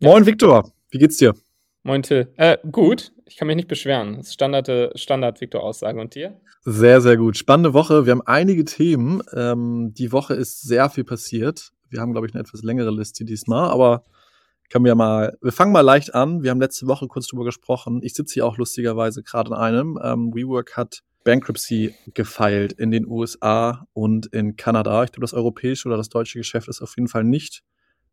Moin, 0.00 0.26
Viktor. 0.26 0.70
Wie 0.90 0.98
geht's 0.98 1.16
dir? 1.16 1.34
Moin, 1.82 2.04
Till. 2.04 2.32
Äh, 2.36 2.58
gut. 2.70 3.12
Ich 3.26 3.36
kann 3.36 3.48
mich 3.48 3.56
nicht 3.56 3.66
beschweren. 3.66 4.18
Das 4.18 4.28
ist 4.28 4.34
Standard, 4.34 4.70
Standard 4.96 5.40
Viktor-Aussage. 5.40 6.00
Und 6.00 6.14
dir? 6.14 6.40
Sehr, 6.62 7.00
sehr 7.00 7.16
gut. 7.16 7.36
Spannende 7.36 7.74
Woche. 7.74 8.06
Wir 8.06 8.12
haben 8.12 8.22
einige 8.24 8.64
Themen. 8.64 9.24
Ähm, 9.34 9.92
die 9.98 10.12
Woche 10.12 10.34
ist 10.34 10.62
sehr 10.62 10.88
viel 10.88 11.02
passiert. 11.02 11.72
Wir 11.90 12.00
haben, 12.00 12.12
glaube 12.12 12.28
ich, 12.28 12.32
eine 12.32 12.42
etwas 12.42 12.62
längere 12.62 12.92
Liste 12.92 13.24
diesmal, 13.24 13.70
aber 13.70 14.04
können 14.70 14.84
wir 14.84 14.94
mal, 14.94 15.36
wir 15.42 15.50
fangen 15.50 15.72
mal 15.72 15.80
leicht 15.80 16.14
an. 16.14 16.44
Wir 16.44 16.52
haben 16.52 16.60
letzte 16.60 16.86
Woche 16.86 17.08
kurz 17.08 17.26
drüber 17.26 17.44
gesprochen. 17.44 18.00
Ich 18.04 18.14
sitze 18.14 18.34
hier 18.34 18.46
auch 18.46 18.56
lustigerweise 18.56 19.24
gerade 19.24 19.50
in 19.50 19.56
einem. 19.56 19.98
Ähm, 20.00 20.32
WeWork 20.32 20.76
hat 20.76 21.00
Bankruptcy 21.24 21.92
gefeilt 22.14 22.72
in 22.72 22.92
den 22.92 23.04
USA 23.04 23.88
und 23.94 24.26
in 24.26 24.54
Kanada. 24.54 25.02
Ich 25.02 25.10
glaube, 25.10 25.22
das 25.22 25.34
europäische 25.34 25.88
oder 25.88 25.96
das 25.96 26.08
deutsche 26.08 26.38
Geschäft 26.38 26.68
ist 26.68 26.82
auf 26.82 26.94
jeden 26.96 27.08
Fall 27.08 27.24
nicht 27.24 27.64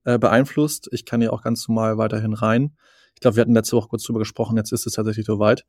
äh, 0.06 0.18
beeinflusst. 0.18 0.90
Ich 0.92 1.06
kann 1.06 1.22
ja 1.22 1.32
auch 1.32 1.42
ganz 1.42 1.68
normal 1.68 1.98
weiterhin 1.98 2.34
rein. 2.34 2.78
Ich 3.14 3.22
glaube, 3.22 3.38
wir 3.38 3.42
hatten 3.42 3.54
letzte 3.54 3.76
Woche 3.76 3.90
kurz 3.90 4.04
drüber 4.04 4.20
gesprochen, 4.20 4.58
jetzt 4.58 4.72
ist 4.72 4.86
es 4.86 4.94
tatsächlich 4.94 5.26
soweit. 5.26 5.66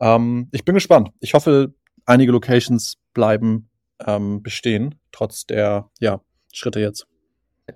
Ähm, 0.00 0.48
ich 0.52 0.64
bin 0.64 0.74
gespannt. 0.74 1.10
Ich 1.20 1.34
hoffe, 1.34 1.74
einige 2.04 2.32
Locations 2.32 2.96
bleiben 3.14 3.70
ähm, 4.04 4.42
bestehen, 4.42 4.96
trotz 5.12 5.46
der 5.46 5.90
ja, 6.00 6.20
Schritte 6.52 6.80
jetzt. 6.80 7.06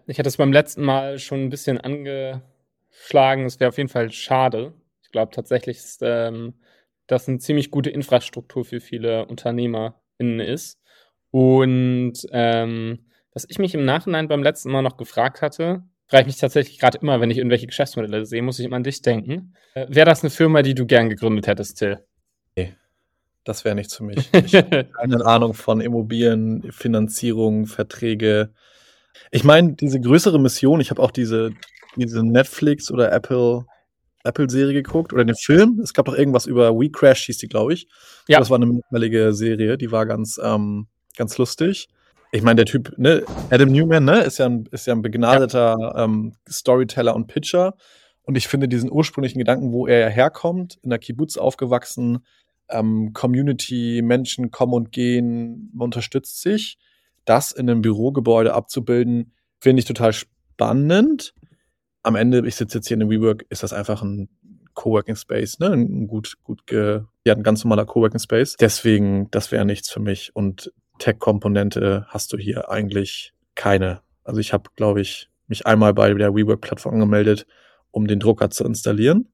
Ich 0.06 0.18
hatte 0.18 0.28
es 0.28 0.37
beim 0.37 0.52
letzten 0.52 0.84
Mal 0.84 1.18
schon 1.18 1.41
ein 1.45 1.51
bisschen 1.51 1.78
angeschlagen. 1.78 3.45
Es 3.45 3.59
wäre 3.59 3.68
auf 3.68 3.77
jeden 3.77 3.88
Fall 3.88 4.12
schade. 4.12 4.74
Ich 5.02 5.10
glaube 5.10 5.32
tatsächlich, 5.32 5.79
ist 5.79 6.01
ähm, 6.02 6.54
das 7.06 7.29
eine 7.29 7.38
ziemlich 7.38 7.70
gute 7.70 7.90
Infrastruktur 7.90 8.65
für 8.65 8.80
viele 8.80 9.27
UnternehmerInnen 9.27 10.40
ist. 10.40 10.79
Und 11.30 12.15
ähm, 12.30 13.06
was 13.32 13.46
ich 13.48 13.59
mich 13.59 13.74
im 13.74 13.84
Nachhinein 13.84 14.29
beim 14.29 14.42
letzten 14.42 14.70
Mal 14.70 14.82
noch 14.82 14.96
gefragt 14.96 15.42
hatte, 15.42 15.82
frage 16.10 16.23
ich 16.23 16.27
mich 16.27 16.37
tatsächlich 16.38 16.78
gerade 16.78 16.98
immer, 16.98 17.20
wenn 17.20 17.30
ich 17.30 17.38
irgendwelche 17.38 17.66
Geschäftsmodelle 17.66 18.27
sehe, 18.27 18.42
muss 18.42 18.59
ich 18.59 18.66
immer 18.66 18.77
an 18.77 18.82
dich 18.82 19.01
denken. 19.01 19.55
Äh, 19.74 19.87
wäre 19.88 20.06
das 20.06 20.23
eine 20.23 20.30
Firma, 20.30 20.62
die 20.62 20.74
du 20.74 20.84
gern 20.84 21.09
gegründet 21.09 21.46
hättest, 21.46 21.79
Till? 21.79 22.04
Nee, 22.57 22.74
das 23.45 23.65
wäre 23.65 23.76
nichts 23.76 23.96
für 23.96 24.04
mich. 24.04 24.29
Ich 24.45 24.54
habe 24.54 24.85
keine 24.85 25.24
Ahnung 25.24 25.54
von 25.54 25.80
Immobilien, 25.80 26.70
Finanzierung, 26.73 27.66
Verträge. 27.66 28.52
Ich 29.30 29.45
meine, 29.45 29.74
diese 29.74 30.01
größere 30.01 30.40
Mission, 30.40 30.80
ich 30.80 30.90
habe 30.90 31.01
auch 31.01 31.12
diese, 31.12 31.52
diese 31.95 32.24
Netflix 32.24 32.90
oder 32.90 33.13
Apple 33.13 33.65
Apple-Serie 34.23 34.74
geguckt 34.74 35.15
oder 35.15 35.24
den 35.24 35.37
Film. 35.37 35.80
Es 35.82 35.95
gab 35.95 36.04
doch 36.04 36.15
irgendwas 36.15 36.45
über 36.45 36.74
We 36.74 36.90
Crash, 36.90 37.24
hieß 37.24 37.38
die, 37.38 37.48
glaube 37.48 37.73
ich. 37.73 37.88
Ja. 38.29 38.38
Das 38.38 38.51
war 38.51 38.57
eine 38.57 38.66
mittlerweile 38.66 39.32
Serie, 39.32 39.79
die 39.79 39.90
war 39.90 40.04
ganz, 40.04 40.38
ähm, 40.42 40.88
ganz 41.16 41.38
lustig 41.38 41.88
ich 42.32 42.42
meine, 42.42 42.56
der 42.56 42.66
Typ, 42.66 42.92
ne, 42.96 43.24
Adam 43.50 43.70
Newman, 43.70 44.04
ne, 44.04 44.20
ist 44.20 44.38
ja 44.38 44.46
ein, 44.46 44.66
ist 44.70 44.86
ja 44.86 44.95
ein 44.95 45.02
begnadeter 45.02 45.76
ja. 45.78 46.04
Ähm, 46.04 46.34
Storyteller 46.48 47.14
und 47.14 47.26
Pitcher. 47.26 47.74
Und 48.23 48.36
ich 48.36 48.46
finde 48.46 48.68
diesen 48.68 48.92
ursprünglichen 48.92 49.38
Gedanken, 49.38 49.73
wo 49.73 49.86
er 49.86 49.98
ja 49.98 50.09
herkommt, 50.09 50.78
in 50.82 50.90
der 50.90 50.98
Kibbutz 50.98 51.36
aufgewachsen, 51.36 52.24
ähm, 52.68 53.12
Community, 53.12 54.02
Menschen 54.04 54.51
kommen 54.51 54.74
und 54.74 54.92
gehen, 54.92 55.73
unterstützt 55.76 56.40
sich, 56.40 56.78
das 57.24 57.51
in 57.51 57.68
einem 57.68 57.82
Bürogebäude 57.82 58.54
abzubilden, 58.54 59.32
finde 59.58 59.80
ich 59.80 59.86
total 59.86 60.12
spannend. 60.12 61.34
Am 62.02 62.14
Ende, 62.14 62.46
ich 62.46 62.54
sitze 62.54 62.78
jetzt 62.78 62.88
hier 62.88 62.96
in 62.96 63.02
einem 63.02 63.10
WeWork, 63.10 63.45
ist 63.51 63.62
das 63.62 63.73
einfach 63.73 64.03
ein 64.03 64.28
Coworking 64.75 65.16
Space, 65.16 65.58
ne? 65.58 65.72
Ein 65.72 66.06
gut, 66.06 66.36
gut 66.44 66.66
ge, 66.66 67.03
ja, 67.25 67.34
ein 67.34 67.42
ganz 67.42 67.64
normaler 67.64 67.84
Coworking 67.84 68.20
Space. 68.20 68.56
Deswegen, 68.58 69.28
das 69.31 69.50
wäre 69.50 69.64
nichts 69.64 69.91
für 69.91 70.00
mich. 70.00 70.34
Und 70.34 70.72
Tech-Komponente 71.00 72.06
hast 72.09 72.32
du 72.32 72.38
hier 72.38 72.70
eigentlich 72.70 73.34
keine. 73.56 74.03
Also 74.22 74.41
ich 74.41 74.53
habe, 74.53 74.70
glaube 74.76 75.00
ich, 75.00 75.28
mich 75.48 75.66
einmal 75.66 75.92
bei 75.92 76.15
der 76.15 76.34
WeWork-Plattform 76.34 76.94
angemeldet, 76.94 77.47
um 77.91 78.06
den 78.06 78.20
Drucker 78.20 78.50
zu 78.50 78.65
installieren. 78.65 79.28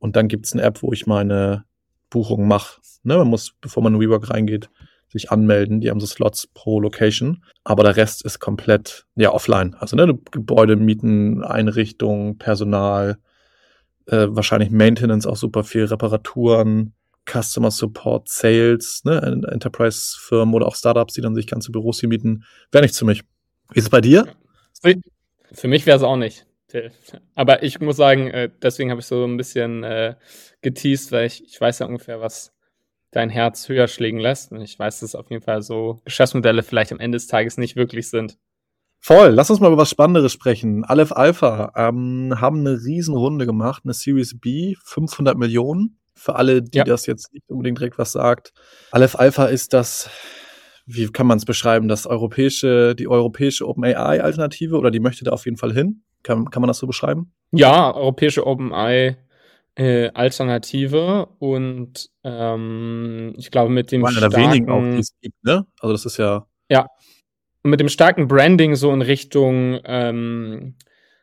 Und 0.00 0.16
dann 0.16 0.26
gibt 0.26 0.46
es 0.46 0.52
eine 0.52 0.62
App, 0.62 0.82
wo 0.82 0.92
ich 0.92 1.06
meine 1.06 1.64
Buchung 2.10 2.48
mache. 2.48 2.80
Ne, 3.04 3.16
man 3.16 3.28
muss, 3.28 3.54
bevor 3.60 3.82
man 3.82 3.94
in 3.94 4.00
WeWork 4.00 4.30
reingeht, 4.30 4.68
sich 5.08 5.30
anmelden. 5.30 5.80
Die 5.80 5.90
haben 5.90 6.00
so 6.00 6.06
Slots 6.06 6.48
pro 6.48 6.80
Location. 6.80 7.44
Aber 7.62 7.84
der 7.84 7.96
Rest 7.96 8.24
ist 8.24 8.40
komplett 8.40 9.06
ja 9.14 9.32
offline. 9.32 9.74
Also 9.78 9.94
ne, 9.94 10.18
Gebäude 10.32 10.76
mieten, 10.76 11.44
Einrichtungen, 11.44 12.38
Personal, 12.38 13.18
äh, 14.06 14.26
wahrscheinlich 14.30 14.70
Maintenance 14.70 15.26
auch 15.26 15.36
super 15.36 15.62
viel, 15.62 15.84
Reparaturen, 15.84 16.94
Customer 17.30 17.70
Support, 17.70 18.28
Sales, 18.28 19.02
ne, 19.04 19.20
Enterprise-Firmen 19.50 20.54
oder 20.54 20.66
auch 20.66 20.76
Startups, 20.76 21.14
die 21.14 21.20
dann 21.20 21.34
sich 21.34 21.46
ganze 21.46 21.70
Büros 21.70 22.00
hier 22.00 22.08
mieten, 22.08 22.44
wäre 22.70 22.82
nichts 22.82 22.98
für 22.98 23.04
mich. 23.04 23.22
Wie 23.72 23.78
ist 23.78 23.84
es 23.84 23.90
bei 23.90 24.00
dir? 24.00 24.26
Für 25.52 25.68
mich 25.68 25.86
wäre 25.86 25.96
es 25.96 26.02
auch 26.02 26.16
nicht. 26.16 26.46
Aber 27.34 27.62
ich 27.62 27.80
muss 27.80 27.96
sagen, 27.96 28.28
äh, 28.28 28.50
deswegen 28.62 28.90
habe 28.90 29.00
ich 29.00 29.06
so 29.06 29.24
ein 29.24 29.36
bisschen 29.36 29.84
äh, 29.84 30.14
geteased, 30.62 31.12
weil 31.12 31.26
ich, 31.26 31.44
ich 31.44 31.60
weiß 31.60 31.80
ja 31.80 31.86
ungefähr, 31.86 32.20
was 32.20 32.52
dein 33.10 33.28
Herz 33.28 33.68
höher 33.68 33.88
schlägen 33.88 34.18
lässt. 34.18 34.52
Und 34.52 34.62
ich 34.62 34.78
weiß, 34.78 35.00
dass 35.00 35.14
auf 35.14 35.30
jeden 35.30 35.42
Fall 35.42 35.62
so 35.62 36.00
Geschäftsmodelle 36.04 36.62
vielleicht 36.62 36.92
am 36.92 37.00
Ende 37.00 37.16
des 37.16 37.26
Tages 37.26 37.58
nicht 37.58 37.76
wirklich 37.76 38.08
sind. 38.08 38.38
Voll, 38.98 39.30
lass 39.30 39.50
uns 39.50 39.60
mal 39.60 39.66
über 39.66 39.82
was 39.82 39.90
Spannenderes 39.90 40.32
sprechen. 40.32 40.84
Aleph 40.84 41.12
Alpha 41.12 41.72
ähm, 41.76 42.34
haben 42.40 42.60
eine 42.60 42.82
Riesenrunde 42.82 43.46
gemacht, 43.46 43.82
eine 43.84 43.94
Series 43.94 44.38
B, 44.38 44.76
500 44.84 45.36
Millionen 45.36 45.98
für 46.14 46.36
alle, 46.36 46.62
die 46.62 46.78
ja. 46.78 46.84
das 46.84 47.06
jetzt 47.06 47.32
nicht 47.32 47.48
unbedingt 47.48 47.78
direkt 47.78 47.98
was 47.98 48.12
sagt. 48.12 48.52
Aleph 48.90 49.16
Alpha 49.16 49.46
ist 49.46 49.72
das, 49.72 50.10
wie 50.86 51.08
kann 51.08 51.26
man 51.26 51.38
es 51.38 51.44
beschreiben, 51.44 51.88
das 51.88 52.06
europäische, 52.06 52.94
die 52.94 53.08
europäische 53.08 53.66
OpenAI-Alternative 53.68 54.76
oder 54.76 54.90
die 54.90 55.00
möchte 55.00 55.24
da 55.24 55.32
auf 55.32 55.44
jeden 55.44 55.56
Fall 55.56 55.72
hin? 55.72 56.02
Kann, 56.22 56.50
kann 56.50 56.60
man 56.60 56.68
das 56.68 56.78
so 56.78 56.86
beschreiben? 56.86 57.32
Ja, 57.50 57.94
europäische 57.94 58.46
OpenAI. 58.46 59.18
Äh, 59.74 60.10
Alternative 60.12 61.30
und 61.38 62.10
ähm, 62.24 63.32
ich 63.38 63.50
glaube 63.50 63.72
mit 63.72 63.90
dem 63.90 64.06
starken, 64.06 64.36
wenigen 64.36 64.70
auch, 64.70 64.82
die 64.82 64.98
es 64.98 65.18
gibt, 65.22 65.42
ne? 65.42 65.66
Also 65.80 65.94
das 65.94 66.04
ist 66.04 66.18
ja 66.18 66.46
ja 66.68 66.88
und 67.62 67.70
mit 67.70 67.80
dem 67.80 67.88
starken 67.88 68.28
Branding 68.28 68.74
so 68.74 68.92
in 68.92 69.00
Richtung 69.00 69.80
ähm, 69.86 70.74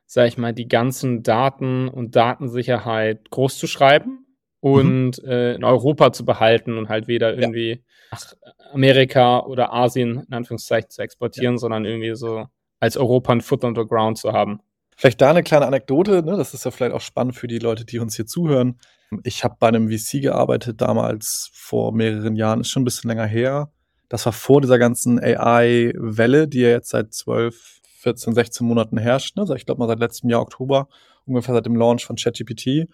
sag 0.09 0.27
ich 0.27 0.39
mal 0.39 0.53
die 0.53 0.67
ganzen 0.67 1.21
Daten 1.21 1.87
und 1.87 2.15
Datensicherheit 2.15 3.29
groß 3.29 3.59
zu 3.59 3.67
schreiben. 3.67 4.25
Und 4.59 5.21
mhm. 5.23 5.29
äh, 5.29 5.55
in 5.55 5.63
Europa 5.63 6.11
zu 6.11 6.25
behalten 6.25 6.77
und 6.77 6.89
halt 6.89 7.07
weder 7.07 7.35
irgendwie 7.35 7.69
ja. 7.69 7.77
nach 8.11 8.33
Amerika 8.73 9.39
oder 9.41 9.73
Asien 9.73 10.25
in 10.27 10.33
Anführungszeichen 10.33 10.89
zu 10.89 11.01
exportieren, 11.01 11.55
ja. 11.55 11.59
sondern 11.59 11.85
irgendwie 11.85 12.15
so 12.15 12.45
als 12.79 12.97
Europa 12.97 13.33
ein 13.33 13.41
Foot 13.41 13.63
on 13.63 13.75
the 13.75 13.85
ground 13.85 14.17
zu 14.17 14.31
haben. 14.33 14.61
Vielleicht 14.95 15.21
da 15.21 15.29
eine 15.29 15.43
kleine 15.43 15.65
Anekdote, 15.65 16.23
ne? 16.23 16.35
das 16.35 16.53
ist 16.53 16.65
ja 16.65 16.71
vielleicht 16.71 16.93
auch 16.93 17.01
spannend 17.01 17.35
für 17.35 17.47
die 17.47 17.59
Leute, 17.59 17.85
die 17.85 17.99
uns 17.99 18.15
hier 18.15 18.25
zuhören. 18.25 18.79
Ich 19.23 19.43
habe 19.43 19.55
bei 19.59 19.69
einem 19.69 19.89
VC 19.89 20.21
gearbeitet, 20.21 20.81
damals 20.81 21.49
vor 21.53 21.93
mehreren 21.93 22.35
Jahren, 22.35 22.61
ist 22.61 22.69
schon 22.69 22.81
ein 22.81 22.85
bisschen 22.85 23.09
länger 23.09 23.25
her. 23.25 23.71
Das 24.09 24.25
war 24.25 24.33
vor 24.33 24.59
dieser 24.59 24.77
ganzen 24.77 25.19
AI-Welle, 25.19 26.47
die 26.47 26.59
ja 26.59 26.69
jetzt 26.69 26.89
seit 26.89 27.13
12, 27.13 27.79
14, 27.99 28.33
16 28.33 28.67
Monaten 28.67 28.97
herrscht. 28.97 29.35
Ne? 29.35 29.43
Also 29.43 29.55
ich 29.55 29.65
glaube 29.65 29.79
mal 29.79 29.87
seit 29.87 29.99
letztem 29.99 30.29
Jahr 30.29 30.41
Oktober, 30.41 30.89
ungefähr 31.25 31.53
seit 31.53 31.65
dem 31.65 31.75
Launch 31.75 32.05
von 32.05 32.15
ChatGPT. 32.15 32.89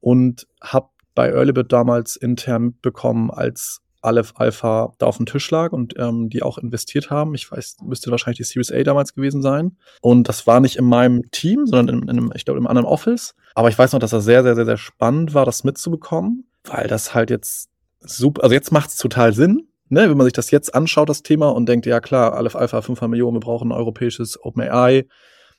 Und 0.00 0.46
habe 0.60 0.90
bei 1.18 1.30
Earlybird 1.30 1.72
damals 1.72 2.14
intern 2.14 2.78
bekommen, 2.80 3.32
als 3.32 3.80
Aleph 4.02 4.34
Alpha 4.36 4.94
da 4.98 5.06
auf 5.06 5.16
dem 5.16 5.26
Tisch 5.26 5.50
lag 5.50 5.72
und 5.72 5.94
ähm, 5.98 6.28
die 6.28 6.44
auch 6.44 6.58
investiert 6.58 7.10
haben. 7.10 7.34
Ich 7.34 7.50
weiß, 7.50 7.78
müsste 7.82 8.12
wahrscheinlich 8.12 8.36
die 8.36 8.44
Series 8.44 8.70
A 8.70 8.80
damals 8.84 9.14
gewesen 9.14 9.42
sein. 9.42 9.76
Und 10.00 10.28
das 10.28 10.46
war 10.46 10.60
nicht 10.60 10.76
in 10.76 10.84
meinem 10.84 11.28
Team, 11.32 11.66
sondern 11.66 12.02
in, 12.02 12.02
in 12.04 12.10
einem, 12.10 12.32
ich 12.36 12.44
glaube, 12.44 12.60
im 12.60 12.68
anderen 12.68 12.86
Office. 12.86 13.34
Aber 13.56 13.68
ich 13.68 13.76
weiß 13.76 13.94
noch, 13.94 13.98
dass 13.98 14.12
das 14.12 14.24
sehr, 14.24 14.44
sehr, 14.44 14.54
sehr, 14.54 14.64
sehr 14.64 14.76
spannend 14.76 15.34
war, 15.34 15.44
das 15.44 15.64
mitzubekommen, 15.64 16.44
weil 16.62 16.86
das 16.86 17.14
halt 17.14 17.30
jetzt 17.30 17.68
super, 17.98 18.44
also 18.44 18.54
jetzt 18.54 18.70
macht 18.70 18.90
es 18.90 18.96
total 18.96 19.34
Sinn, 19.34 19.66
ne, 19.88 20.08
wenn 20.08 20.16
man 20.16 20.24
sich 20.24 20.34
das 20.34 20.52
jetzt 20.52 20.72
anschaut, 20.72 21.08
das 21.08 21.24
Thema, 21.24 21.48
und 21.48 21.68
denkt, 21.68 21.84
ja 21.84 21.98
klar, 21.98 22.34
Aleph 22.34 22.54
Alpha 22.54 22.80
5 22.80 23.00
Millionen, 23.08 23.34
wir 23.34 23.40
brauchen 23.40 23.72
ein 23.72 23.76
europäisches 23.76 24.40
OpenAI 24.40 25.04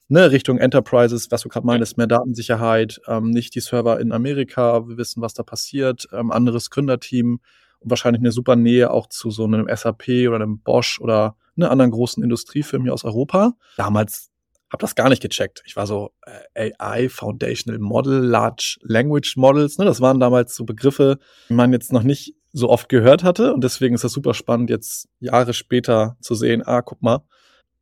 ne, 0.09 0.31
Richtung 0.31 0.57
Enterprises, 0.57 1.31
was 1.31 1.41
du 1.41 1.49
gerade 1.49 1.65
meinst, 1.65 1.97
mehr 1.97 2.07
Datensicherheit, 2.07 2.99
ähm, 3.07 3.29
nicht 3.29 3.55
die 3.55 3.61
Server 3.61 3.99
in 3.99 4.11
Amerika, 4.11 4.87
wir 4.87 4.97
wissen, 4.97 5.21
was 5.21 5.33
da 5.33 5.43
passiert, 5.43 6.07
ähm, 6.11 6.31
anderes 6.31 6.69
Gründerteam 6.69 7.39
und 7.79 7.89
wahrscheinlich 7.89 8.21
eine 8.21 8.31
super 8.31 8.55
Nähe 8.55 8.91
auch 8.91 9.07
zu 9.07 9.31
so 9.31 9.45
einem 9.45 9.67
SAP 9.73 10.27
oder 10.27 10.35
einem 10.35 10.59
Bosch 10.59 10.99
oder 10.99 11.37
ne, 11.55 11.69
anderen 11.69 11.91
großen 11.91 12.21
Industriefirmen 12.23 12.85
hier 12.85 12.93
aus 12.93 13.05
Europa. 13.05 13.53
Damals 13.77 14.29
habe 14.71 14.81
das 14.81 14.95
gar 14.95 15.09
nicht 15.09 15.21
gecheckt. 15.21 15.63
Ich 15.65 15.75
war 15.75 15.87
so 15.87 16.11
äh, 16.53 16.71
AI, 16.77 17.09
Foundational 17.09 17.79
Model, 17.79 18.19
Large 18.19 18.77
Language 18.81 19.35
Models. 19.37 19.77
Ne, 19.77 19.85
das 19.85 20.01
waren 20.01 20.19
damals 20.19 20.55
so 20.55 20.65
Begriffe, 20.65 21.19
die 21.49 21.53
man 21.53 21.71
jetzt 21.71 21.91
noch 21.91 22.03
nicht 22.03 22.35
so 22.51 22.69
oft 22.69 22.89
gehört 22.89 23.23
hatte. 23.23 23.53
Und 23.53 23.63
deswegen 23.63 23.95
ist 23.95 24.03
das 24.03 24.11
super 24.11 24.33
spannend, 24.33 24.69
jetzt 24.69 25.07
Jahre 25.19 25.53
später 25.53 26.17
zu 26.19 26.35
sehen, 26.35 26.61
ah, 26.65 26.81
guck 26.81 27.01
mal, 27.01 27.21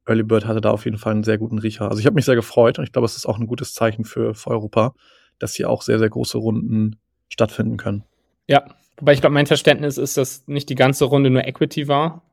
Early 0.08 0.24
Bird 0.24 0.46
hatte 0.46 0.62
da 0.62 0.72
auf 0.72 0.86
jeden 0.86 0.98
Fall 0.98 1.14
einen 1.14 1.24
sehr 1.24 1.38
guten 1.38 1.60
Riecher. 1.60 1.90
Also 1.90 2.00
ich 2.00 2.06
habe 2.06 2.16
mich 2.16 2.26
sehr 2.26 2.36
gefreut 2.36 2.80
und 2.80 2.86
ich 2.86 2.92
glaube, 2.92 3.06
es 3.06 3.16
ist 3.18 3.26
auch 3.26 3.38
ein 3.40 3.48
gutes 3.48 3.74
Zeichen 3.74 4.06
für, 4.06 4.34
für 4.34 4.50
Europa, 4.52 4.94
dass 5.40 5.54
hier 5.56 5.70
auch 5.70 5.82
sehr, 5.82 6.00
sehr 6.00 6.10
große 6.10 6.38
Runden 6.38 6.98
stattfinden 7.30 7.78
können. 7.78 8.04
Ja, 8.48 8.66
wobei 8.98 9.14
ich 9.14 9.22
glaube, 9.22 9.34
mein 9.34 9.46
Verständnis 9.48 9.98
ist, 9.98 10.18
dass 10.18 10.48
nicht 10.48 10.70
die 10.70 10.76
ganze 10.76 11.06
Runde 11.06 11.30
nur 11.30 11.46
Equity 11.46 11.88
war. 11.88 12.24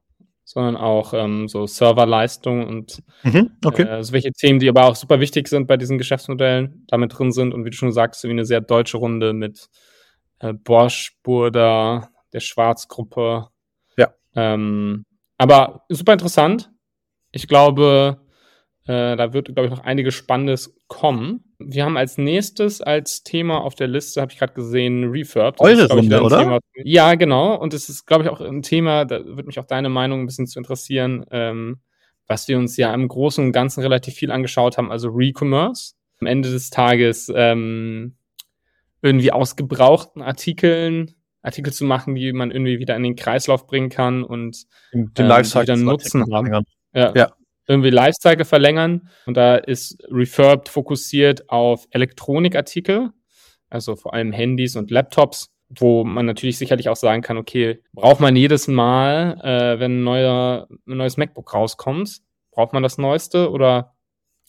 sondern 0.47 0.77
auch 0.77 1.15
ähm, 1.15 1.49
so 1.49 1.67
Serverleistung 1.67 2.67
und 2.67 3.03
Mhm, 3.23 3.53
okay. 3.65 3.83
äh, 3.85 4.03
so 4.05 4.13
welche 4.13 4.31
Themen, 4.33 4.61
die 4.61 4.69
aber 4.69 4.85
auch 4.85 4.95
super 4.95 5.19
wichtig 5.19 5.49
sind 5.49 5.67
bei 5.67 5.79
diesen 5.79 5.97
Geschäftsmodellen, 5.97 6.85
damit 6.89 7.19
drin 7.19 7.33
sind. 7.33 7.55
Und 7.55 7.65
wie 7.65 7.71
du 7.71 7.77
schon 7.77 7.93
sagst, 7.93 8.21
so 8.21 8.29
wie 8.29 8.33
eine 8.33 8.45
sehr 8.45 8.61
deutsche 8.61 8.99
Runde 8.99 9.33
mit 9.33 9.69
äh, 10.41 10.53
Bosch, 10.53 11.17
Burda, 11.23 12.11
der 12.35 12.41
Schwarzgruppe. 12.41 13.49
Ja. 13.97 14.13
Ähm, 14.37 15.07
aber 15.39 15.87
super 15.89 16.13
interessant. 16.13 16.71
Ich 17.35 17.49
glaube, 17.49 18.19
äh, 18.87 19.17
da 19.17 19.33
wird, 19.33 19.47
glaube 19.47 19.65
ich, 19.67 19.71
noch 19.71 19.85
einiges 19.85 20.15
Spannendes 20.15 20.77
kommen. 20.89 21.55
Wir 21.59 21.85
haben 21.85 21.97
als 21.97 22.19
nächstes 22.19 22.81
als 22.81 23.23
Thema 23.23 23.63
auf 23.63 23.75
der 23.75 23.89
Liste, 23.89 24.21
habe 24.21 24.33
ich 24.33 24.39
gerade 24.39 24.53
gesehen, 24.53 25.05
Refurb. 25.11 25.57
Das 25.57 25.67
Eure 25.67 25.83
ist, 25.83 25.91
Runde, 25.91 26.05
wieder 26.05 26.25
oder? 26.25 26.39
Thema- 26.39 26.59
ja, 26.77 27.15
genau. 27.15 27.57
Und 27.57 27.75
es 27.75 27.89
ist, 27.89 28.07
glaube 28.07 28.25
ich, 28.25 28.31
auch 28.31 28.41
ein 28.41 28.63
Thema, 28.63 29.05
da 29.05 29.25
würde 29.25 29.45
mich 29.45 29.59
auch 29.59 29.67
deine 29.67 29.89
Meinung 29.89 30.21
ein 30.21 30.27
bisschen 30.27 30.47
zu 30.47 30.59
interessieren, 30.59 31.25
ähm, 31.31 31.79
was 32.27 32.47
wir 32.49 32.57
uns 32.59 32.77
ja 32.77 32.93
im 32.95 33.09
Großen 33.09 33.45
und 33.45 33.53
Ganzen 33.53 33.81
relativ 33.81 34.15
viel 34.15 34.31
angeschaut 34.31 34.79
haben, 34.79 34.91
also 34.91 35.09
Recommerce. 35.09 35.95
Am 36.21 36.27
Ende 36.27 36.51
des 36.51 36.71
Tages 36.71 37.31
ähm, 37.35 38.15
irgendwie 39.03 39.33
aus 39.33 39.57
gebrauchten 39.57 40.23
Artikeln 40.23 41.15
Artikel 41.43 41.73
zu 41.75 41.85
machen, 41.85 42.15
die 42.15 42.33
man 42.33 42.51
irgendwie 42.51 42.79
wieder 42.79 42.97
in 42.97 43.03
den 43.03 43.17
Kreislauf 43.17 43.67
bringen 43.67 43.91
kann 43.91 44.25
und 44.25 44.65
Den, 44.95 45.13
ähm, 45.19 45.27
Lifecycle 45.27 45.63
die 45.63 45.67
dann 45.67 45.79
zum 45.81 45.87
Nutzen 45.89 46.21
haben. 46.23 46.31
verlängern. 46.31 46.65
Ja, 46.95 47.13
Ja. 47.15 47.33
irgendwie 47.67 47.91
Lifecycle 47.91 48.45
verlängern. 48.45 49.09
Und 49.27 49.37
da 49.37 49.57
ist 49.57 50.03
Refurbed 50.11 50.69
fokussiert 50.69 51.49
auf 51.51 51.87
Elektronikartikel, 51.91 53.11
also 53.71 53.97
vor 53.97 54.15
allem 54.15 54.33
Handys 54.33 54.77
und 54.77 54.91
Laptops, 54.91 55.51
wo 55.69 56.05
man 56.05 56.27
natürlich 56.27 56.59
sicherlich 56.59 56.89
auch 56.89 56.97
sagen 56.97 57.23
kann, 57.23 57.37
okay, 57.39 57.83
braucht 57.93 58.21
man 58.21 58.37
jedes 58.37 58.69
Mal, 58.69 59.41
äh, 59.43 59.81
wenn 59.81 60.01
ein, 60.01 60.05
neuer, 60.05 60.69
ein 60.87 60.97
neues 60.99 61.17
MacBook 61.17 61.53
rauskommt, 61.55 62.21
braucht 62.53 62.73
man 62.73 62.83
das 62.83 62.99
Neueste 62.99 63.51
oder 63.51 63.95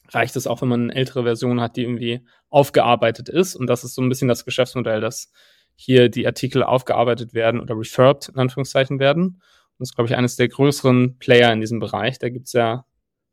reicht 0.09 0.35
es 0.35 0.45
auch, 0.45 0.61
wenn 0.61 0.69
man 0.69 0.83
eine 0.83 0.95
ältere 0.95 1.23
Version 1.23 1.61
hat, 1.61 1.77
die 1.77 1.81
irgendwie 1.81 2.25
aufgearbeitet 2.49 3.27
ist? 3.29 3.55
Und 3.55 3.67
das 3.67 3.83
ist 3.83 3.95
so 3.95 4.01
ein 4.03 4.09
bisschen 4.09 4.27
das 4.27 4.45
Geschäftsmodell, 4.45 5.01
dass 5.01 5.31
hier 5.75 6.09
die 6.09 6.27
Artikel 6.27 6.61
aufgearbeitet 6.63 7.33
werden 7.33 7.59
oder 7.59 7.75
refurbed 7.75 8.29
in 8.29 8.35
Anführungszeichen 8.37 8.99
werden. 8.99 9.41
Und 9.77 9.81
das 9.81 9.89
ist, 9.89 9.95
glaube 9.95 10.09
ich, 10.09 10.15
eines 10.15 10.35
der 10.37 10.47
größeren 10.47 11.17
Player 11.19 11.51
in 11.51 11.59
diesem 11.61 11.79
Bereich. 11.79 12.17
Da 12.19 12.29
gibt's 12.29 12.53
ja 12.53 12.85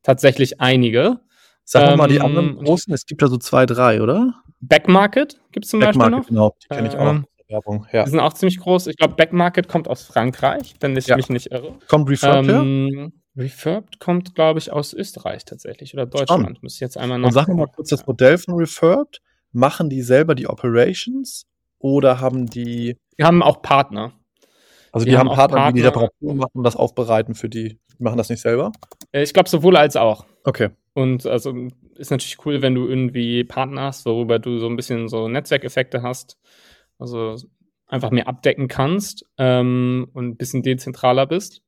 tatsächlich 0.02 0.60
einige. 0.60 1.20
Sag 1.64 1.88
noch 1.88 1.96
mal 1.96 2.08
die 2.08 2.16
Ähm, 2.16 2.22
anderen 2.22 2.56
großen. 2.56 2.92
Es 2.92 3.06
gibt 3.06 3.22
ja 3.22 3.28
so 3.28 3.36
zwei, 3.36 3.66
drei, 3.66 4.02
oder? 4.02 4.34
Backmarket 4.60 5.40
gibt's 5.52 5.68
zum 5.70 5.80
Beispiel 5.80 5.98
Backmarket, 6.00 6.18
noch. 6.18 6.28
genau. 6.28 6.56
Die 6.62 6.68
kenne 6.68 6.88
ich 6.88 6.96
auch. 6.96 7.08
Ähm, 7.10 7.26
Werbung. 7.48 7.86
Ja. 7.92 8.04
Die 8.04 8.10
sind 8.10 8.20
auch 8.20 8.32
ziemlich 8.32 8.58
groß. 8.58 8.86
Ich 8.88 8.96
glaube, 8.96 9.14
Backmarket 9.14 9.68
kommt 9.68 9.86
aus 9.86 10.02
Frankreich, 10.02 10.74
wenn 10.80 10.96
ich 10.96 11.06
Ja. 11.06 11.16
mich 11.16 11.28
nicht 11.28 11.52
irre. 11.52 11.78
Kommt 11.86 12.08
Refurb 12.10 12.46
her? 12.46 12.60
Ähm, 12.62 13.12
Refurbed 13.36 13.98
kommt, 14.00 14.34
glaube 14.34 14.58
ich, 14.58 14.72
aus 14.72 14.92
Österreich 14.92 15.44
tatsächlich 15.44 15.94
oder 15.94 16.06
Deutschland. 16.06 16.62
Müsste 16.62 16.76
ich 16.78 16.80
jetzt 16.80 16.98
einmal 16.98 17.22
Und 17.22 17.30
sag 17.32 17.48
noch 17.48 17.54
mal 17.54 17.62
nachgucken. 17.62 17.76
kurz 17.76 17.88
das 17.90 18.06
Modell 18.06 18.38
von 18.38 18.54
Refurbed. 18.56 19.20
Machen 19.52 19.88
die 19.90 20.02
selber 20.02 20.34
die 20.34 20.46
Operations 20.48 21.44
oder 21.78 22.20
haben 22.20 22.46
die, 22.46 22.96
Wir 23.16 23.26
haben 23.26 23.42
auch 23.42 23.60
Partner. 23.62 24.12
Also 24.92 25.04
Die 25.04 25.10
die, 25.10 25.16
haben 25.16 25.28
haben 25.28 25.32
auch 25.32 25.36
Partner, 25.36 25.72
die 25.72 25.80
die 25.80 25.82
Partner. 25.82 26.02
Reparaturen 26.02 26.36
machen 26.36 26.52
und 26.54 26.64
das 26.64 26.76
aufbereiten 26.76 27.34
für 27.34 27.48
die, 27.48 27.80
die 27.98 28.02
machen 28.02 28.18
das 28.18 28.28
nicht 28.28 28.40
selber? 28.40 28.72
Äh, 29.10 29.22
Ich 29.22 29.34
glaube, 29.34 29.48
sowohl 29.48 29.76
als 29.76 29.96
auch. 29.96 30.26
Okay. 30.44 30.70
Und 30.94 31.26
also 31.26 31.54
ist 31.96 32.10
natürlich 32.10 32.36
cool, 32.44 32.62
wenn 32.62 32.74
du 32.74 32.86
irgendwie 32.86 33.44
Partner 33.44 33.82
hast, 33.82 34.06
worüber 34.06 34.38
du 34.38 34.58
so 34.58 34.66
ein 34.68 34.76
bisschen 34.76 35.08
so 35.08 35.28
Netzwerkeffekte 35.28 36.02
hast. 36.02 36.38
Also 36.98 37.36
einfach 37.88 38.10
mehr 38.10 38.28
abdecken 38.28 38.68
kannst 38.68 39.26
ähm, 39.38 40.08
und 40.14 40.28
ein 40.28 40.36
bisschen 40.36 40.62
dezentraler 40.62 41.26
bist. 41.26 41.62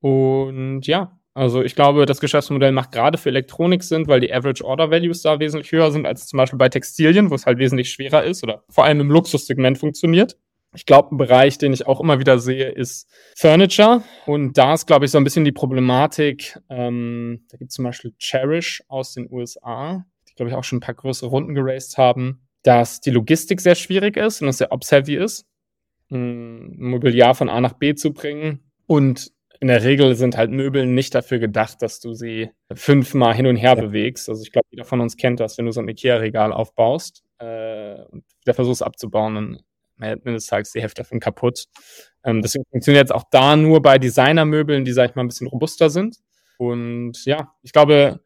Und 0.00 0.86
ja, 0.86 1.18
also 1.34 1.62
ich 1.62 1.74
glaube, 1.74 2.06
das 2.06 2.20
Geschäftsmodell 2.20 2.72
macht 2.72 2.92
gerade 2.92 3.18
für 3.18 3.28
Elektronik 3.28 3.82
Sinn, 3.82 4.08
weil 4.08 4.20
die 4.20 4.32
Average 4.32 4.64
Order 4.64 4.90
Values 4.90 5.22
da 5.22 5.38
wesentlich 5.38 5.70
höher 5.70 5.90
sind 5.90 6.06
als 6.06 6.26
zum 6.26 6.38
Beispiel 6.38 6.58
bei 6.58 6.68
Textilien, 6.68 7.30
wo 7.30 7.34
es 7.34 7.46
halt 7.46 7.58
wesentlich 7.58 7.90
schwerer 7.90 8.24
ist 8.24 8.42
oder 8.42 8.64
vor 8.68 8.84
allem 8.84 9.00
im 9.00 9.10
Luxussegment 9.10 9.78
funktioniert. 9.78 10.36
Ich 10.74 10.86
glaube, 10.86 11.14
ein 11.14 11.18
Bereich, 11.18 11.58
den 11.58 11.72
ich 11.72 11.86
auch 11.86 12.00
immer 12.00 12.18
wieder 12.20 12.38
sehe, 12.38 12.68
ist 12.68 13.08
Furniture. 13.36 14.02
Und 14.26 14.56
da 14.56 14.74
ist, 14.74 14.86
glaube 14.86 15.04
ich, 15.04 15.10
so 15.10 15.18
ein 15.18 15.24
bisschen 15.24 15.44
die 15.44 15.52
Problematik. 15.52 16.58
Ähm, 16.68 17.44
da 17.50 17.56
gibt 17.56 17.70
es 17.70 17.74
zum 17.74 17.84
Beispiel 17.84 18.12
Cherish 18.18 18.82
aus 18.88 19.12
den 19.14 19.28
USA, 19.30 20.04
die, 20.28 20.34
glaube 20.34 20.50
ich, 20.50 20.54
auch 20.56 20.62
schon 20.64 20.78
ein 20.78 20.82
paar 20.82 20.94
größere 20.94 21.28
Runden 21.28 21.54
geraced 21.54 21.98
haben, 21.98 22.46
dass 22.62 23.00
die 23.00 23.10
Logistik 23.10 23.60
sehr 23.60 23.74
schwierig 23.74 24.16
ist 24.16 24.42
und 24.42 24.48
es 24.48 24.58
sehr 24.58 24.70
ops-heavy 24.70 25.16
ist, 25.16 25.44
ein 26.10 26.76
Mobiliar 26.78 27.34
von 27.34 27.48
A 27.48 27.60
nach 27.60 27.72
B 27.74 27.94
zu 27.94 28.12
bringen. 28.12 28.60
Und 28.86 29.32
in 29.60 29.68
der 29.68 29.82
Regel 29.84 30.14
sind 30.14 30.36
halt 30.36 30.50
Möbel 30.50 30.86
nicht 30.86 31.14
dafür 31.14 31.38
gedacht, 31.38 31.82
dass 31.82 32.00
du 32.00 32.14
sie 32.14 32.50
fünfmal 32.72 33.34
hin 33.34 33.46
und 33.46 33.56
her 33.56 33.74
Ja. 33.76 33.82
bewegst. 33.82 34.28
Also 34.28 34.42
ich 34.42 34.52
glaube, 34.52 34.66
jeder 34.70 34.84
von 34.84 35.00
uns 35.00 35.16
kennt 35.16 35.40
das, 35.40 35.58
wenn 35.58 35.66
du 35.66 35.72
so 35.72 35.80
ein 35.80 35.88
Ikea-Regal 35.88 36.52
aufbaust 36.52 37.22
äh, 37.38 38.02
und 38.10 38.24
wieder 38.42 38.54
versuchst 38.54 38.82
abzubauen, 38.82 39.34
dann 39.34 39.60
Ende 40.02 40.32
des 40.32 40.46
Tages 40.46 40.72
die 40.72 40.80
Hälfte 40.80 41.02
davon 41.02 41.20
kaputt. 41.20 41.66
Ähm, 42.24 42.42
deswegen 42.42 42.64
funktioniert 42.70 43.06
es 43.06 43.10
auch 43.10 43.24
da 43.30 43.56
nur 43.56 43.82
bei 43.82 43.98
Designermöbeln, 43.98 44.84
die, 44.84 44.92
sag 44.92 45.10
ich 45.10 45.16
mal, 45.16 45.22
ein 45.22 45.28
bisschen 45.28 45.46
robuster 45.46 45.90
sind. 45.90 46.16
Und 46.58 47.24
ja, 47.24 47.54
ich 47.62 47.72
glaube, 47.72 48.20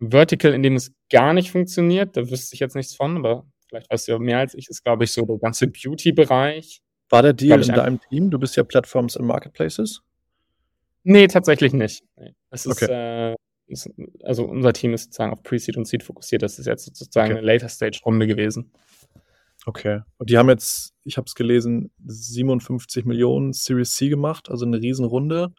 Vertical, 0.00 0.52
in 0.52 0.62
dem 0.62 0.76
es 0.76 0.92
gar 1.10 1.32
nicht 1.32 1.50
funktioniert, 1.50 2.16
da 2.16 2.28
wüsste 2.30 2.54
ich 2.54 2.60
jetzt 2.60 2.76
nichts 2.76 2.94
von, 2.94 3.16
aber 3.16 3.46
vielleicht 3.68 3.90
weißt 3.90 4.08
du 4.08 4.12
ja 4.12 4.18
mehr 4.18 4.38
als 4.38 4.54
ich, 4.54 4.68
ist, 4.68 4.84
glaube 4.84 5.04
ich, 5.04 5.12
so 5.12 5.24
der 5.24 5.38
ganze 5.38 5.66
Beauty-Bereich. 5.68 6.82
War 7.10 7.22
der 7.22 7.32
Deal 7.32 7.62
in 7.62 7.68
deinem 7.74 8.00
Team? 8.08 8.30
Du 8.30 8.38
bist 8.38 8.56
ja 8.56 8.64
Platforms 8.64 9.16
and 9.16 9.26
Marketplaces. 9.26 10.02
Nee, 11.04 11.26
tatsächlich 11.26 11.72
nicht. 11.72 12.04
Es 12.50 12.66
ist, 12.66 12.82
Okay. 12.82 13.32
äh, 13.32 13.36
ist, 13.66 13.90
also 14.22 14.44
unser 14.44 14.72
Team 14.72 14.94
ist 14.94 15.04
sozusagen 15.04 15.32
auf 15.32 15.42
Pre-Seed 15.42 15.76
und 15.76 15.86
Seed 15.86 16.02
fokussiert. 16.02 16.42
Das 16.42 16.58
ist 16.58 16.66
jetzt 16.66 16.84
sozusagen 16.96 17.32
Okay. 17.32 17.38
eine 17.38 17.46
Later-Stage-Runde 17.46 18.26
gewesen. 18.26 18.72
Okay. 19.68 20.00
Und 20.16 20.30
die 20.30 20.38
haben 20.38 20.48
jetzt, 20.48 20.94
ich 21.04 21.18
habe 21.18 21.26
es 21.26 21.34
gelesen, 21.34 21.90
57 22.06 23.04
Millionen 23.04 23.52
Series 23.52 23.94
C 23.94 24.08
gemacht, 24.08 24.50
also 24.50 24.64
eine 24.64 24.80
Riesenrunde 24.80 25.52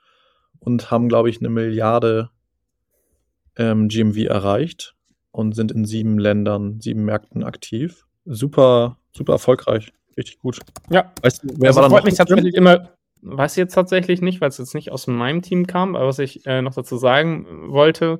und 0.57 0.89
haben, 0.89 1.09
glaube 1.09 1.29
ich, 1.29 1.37
eine 1.37 1.49
Milliarde 1.49 2.31
ähm, 3.55 3.87
GMV 3.87 4.17
erreicht 4.25 4.95
und 5.29 5.53
sind 5.53 5.71
in 5.71 5.85
sieben 5.85 6.17
Ländern, 6.17 6.81
sieben 6.81 7.05
Märkten 7.05 7.43
aktiv. 7.43 8.07
Super, 8.25 8.97
super 9.11 9.33
erfolgreich. 9.33 9.93
Richtig 10.17 10.39
gut. 10.39 10.59
Ja, 10.89 11.13
Weißt 11.21 11.43
du, 11.43 11.49
wer 11.59 11.69
also 11.69 11.81
war 11.81 11.91
freut 11.91 12.05
mich 12.05 12.15
tatsächlich 12.15 12.55
immer, 12.55 12.89
weiß 13.21 13.51
ich 13.51 13.57
jetzt 13.57 13.75
tatsächlich 13.75 14.23
nicht, 14.23 14.41
weil 14.41 14.49
es 14.49 14.57
jetzt 14.57 14.73
nicht 14.73 14.91
aus 14.91 15.05
meinem 15.05 15.43
Team 15.43 15.67
kam, 15.67 15.95
aber 15.95 16.07
was 16.07 16.17
ich 16.17 16.47
äh, 16.47 16.63
noch 16.63 16.73
dazu 16.73 16.97
sagen 16.97 17.45
wollte, 17.67 18.17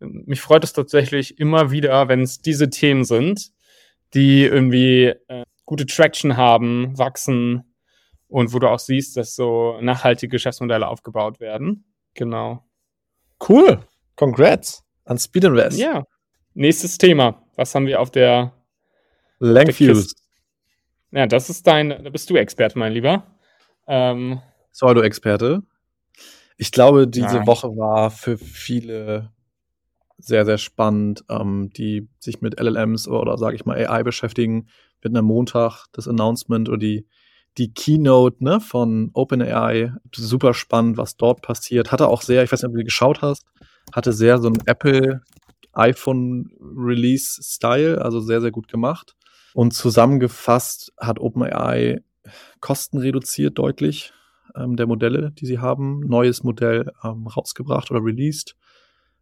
mich 0.00 0.42
freut 0.42 0.64
es 0.64 0.74
tatsächlich 0.74 1.38
immer 1.38 1.70
wieder, 1.70 2.08
wenn 2.08 2.20
es 2.20 2.42
diese 2.42 2.68
Themen 2.68 3.04
sind, 3.04 3.52
die 4.14 4.44
irgendwie 4.44 5.14
äh, 5.28 5.44
gute 5.64 5.86
Traction 5.86 6.36
haben, 6.36 6.96
wachsen 6.98 7.74
und 8.28 8.52
wo 8.52 8.58
du 8.58 8.68
auch 8.68 8.78
siehst, 8.78 9.16
dass 9.16 9.34
so 9.34 9.78
nachhaltige 9.80 10.30
Geschäftsmodelle 10.30 10.86
aufgebaut 10.86 11.40
werden. 11.40 11.84
Genau. 12.14 12.64
Cool. 13.48 13.80
Congrats 14.16 14.84
an 15.04 15.18
Speed 15.18 15.44
Invest. 15.44 15.78
Ja. 15.78 16.04
Nächstes 16.54 16.98
Thema. 16.98 17.42
Was 17.56 17.74
haben 17.74 17.86
wir 17.86 18.00
auf 18.00 18.10
der 18.10 18.52
Langfuse. 19.40 20.14
Ja, 21.10 21.26
das 21.26 21.50
ist 21.50 21.66
dein, 21.66 21.88
da 21.88 22.10
bist 22.10 22.30
du 22.30 22.36
Experte, 22.36 22.78
mein 22.78 22.92
Lieber. 22.92 23.26
Ähm, 23.88 24.40
Pseudo-Experte. 24.70 25.62
Ich 26.56 26.70
glaube, 26.70 27.08
diese 27.08 27.38
Nein. 27.38 27.46
Woche 27.46 27.68
war 27.68 28.10
für 28.10 28.38
viele 28.38 29.32
sehr, 30.20 30.44
sehr 30.44 30.58
spannend, 30.58 31.24
ähm, 31.28 31.70
die 31.76 32.08
sich 32.18 32.40
mit 32.40 32.60
LLMs 32.60 33.08
oder, 33.08 33.22
oder 33.22 33.38
sage 33.38 33.56
ich 33.56 33.64
mal 33.64 33.76
AI 33.76 34.02
beschäftigen. 34.02 34.68
Wir 35.00 35.08
hatten 35.08 35.16
am 35.16 35.24
Montag 35.24 35.86
das 35.92 36.08
Announcement 36.08 36.68
oder 36.68 36.78
die, 36.78 37.06
die 37.58 37.72
Keynote 37.72 38.42
ne, 38.44 38.60
von 38.60 39.10
OpenAI. 39.14 39.92
Super 40.14 40.54
spannend, 40.54 40.96
was 40.96 41.16
dort 41.16 41.42
passiert. 41.42 41.92
Hatte 41.92 42.08
auch 42.08 42.22
sehr, 42.22 42.42
ich 42.44 42.52
weiß 42.52 42.62
nicht, 42.62 42.70
ob 42.70 42.76
du 42.76 42.84
geschaut 42.84 43.22
hast, 43.22 43.44
hatte 43.92 44.12
sehr 44.12 44.38
so 44.38 44.48
ein 44.48 44.58
Apple 44.66 45.22
iPhone 45.72 46.50
Release 46.60 47.40
Style, 47.42 48.02
also 48.02 48.20
sehr, 48.20 48.40
sehr 48.40 48.50
gut 48.50 48.68
gemacht. 48.68 49.14
Und 49.54 49.72
zusammengefasst 49.72 50.92
hat 50.98 51.18
OpenAI 51.18 52.02
Kosten 52.60 52.98
reduziert 52.98 53.58
deutlich 53.58 54.12
ähm, 54.54 54.76
der 54.76 54.86
Modelle, 54.86 55.32
die 55.32 55.46
sie 55.46 55.58
haben. 55.58 56.00
Neues 56.00 56.42
Modell 56.42 56.92
ähm, 57.02 57.26
rausgebracht 57.26 57.90
oder 57.90 58.04
released. 58.04 58.56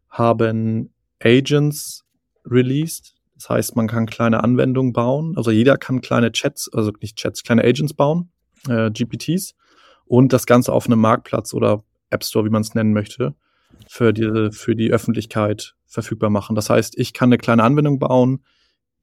Haben 0.09 0.93
Agents 1.21 2.05
released. 2.45 3.15
Das 3.35 3.49
heißt, 3.49 3.75
man 3.75 3.87
kann 3.87 4.05
kleine 4.05 4.43
Anwendungen 4.43 4.93
bauen. 4.93 5.33
Also 5.37 5.51
jeder 5.51 5.77
kann 5.77 6.01
kleine 6.01 6.31
Chats, 6.31 6.69
also 6.73 6.91
nicht 7.01 7.17
Chats, 7.17 7.43
kleine 7.43 7.63
Agents 7.63 7.93
bauen, 7.93 8.31
äh, 8.67 8.91
GPTs. 8.91 9.55
Und 10.05 10.33
das 10.33 10.45
Ganze 10.45 10.73
auf 10.73 10.87
einem 10.87 10.99
Marktplatz 10.99 11.53
oder 11.53 11.83
App 12.09 12.23
Store, 12.23 12.45
wie 12.45 12.49
man 12.49 12.61
es 12.61 12.73
nennen 12.73 12.93
möchte, 12.93 13.35
für 13.87 14.11
die, 14.11 14.49
für 14.51 14.75
die 14.75 14.91
Öffentlichkeit 14.91 15.75
verfügbar 15.85 16.29
machen. 16.29 16.55
Das 16.55 16.69
heißt, 16.69 16.97
ich 16.97 17.13
kann 17.13 17.29
eine 17.29 17.37
kleine 17.37 17.63
Anwendung 17.63 17.99
bauen, 17.99 18.43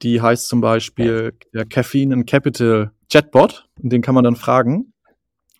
die 0.02 0.20
heißt 0.20 0.48
zum 0.48 0.60
Beispiel 0.60 1.32
der 1.54 1.64
Caffeine 1.64 2.14
and 2.14 2.28
Capital 2.28 2.90
Chatbot. 3.10 3.68
Und 3.82 3.92
den 3.92 4.02
kann 4.02 4.14
man 4.14 4.24
dann 4.24 4.36
fragen. 4.36 4.92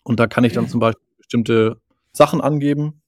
Und 0.03 0.19
da 0.19 0.27
kann 0.27 0.43
ich 0.43 0.53
dann 0.53 0.69
zum 0.69 0.79
Beispiel 0.79 1.03
bestimmte 1.17 1.81
Sachen 2.11 2.41
angeben. 2.41 3.01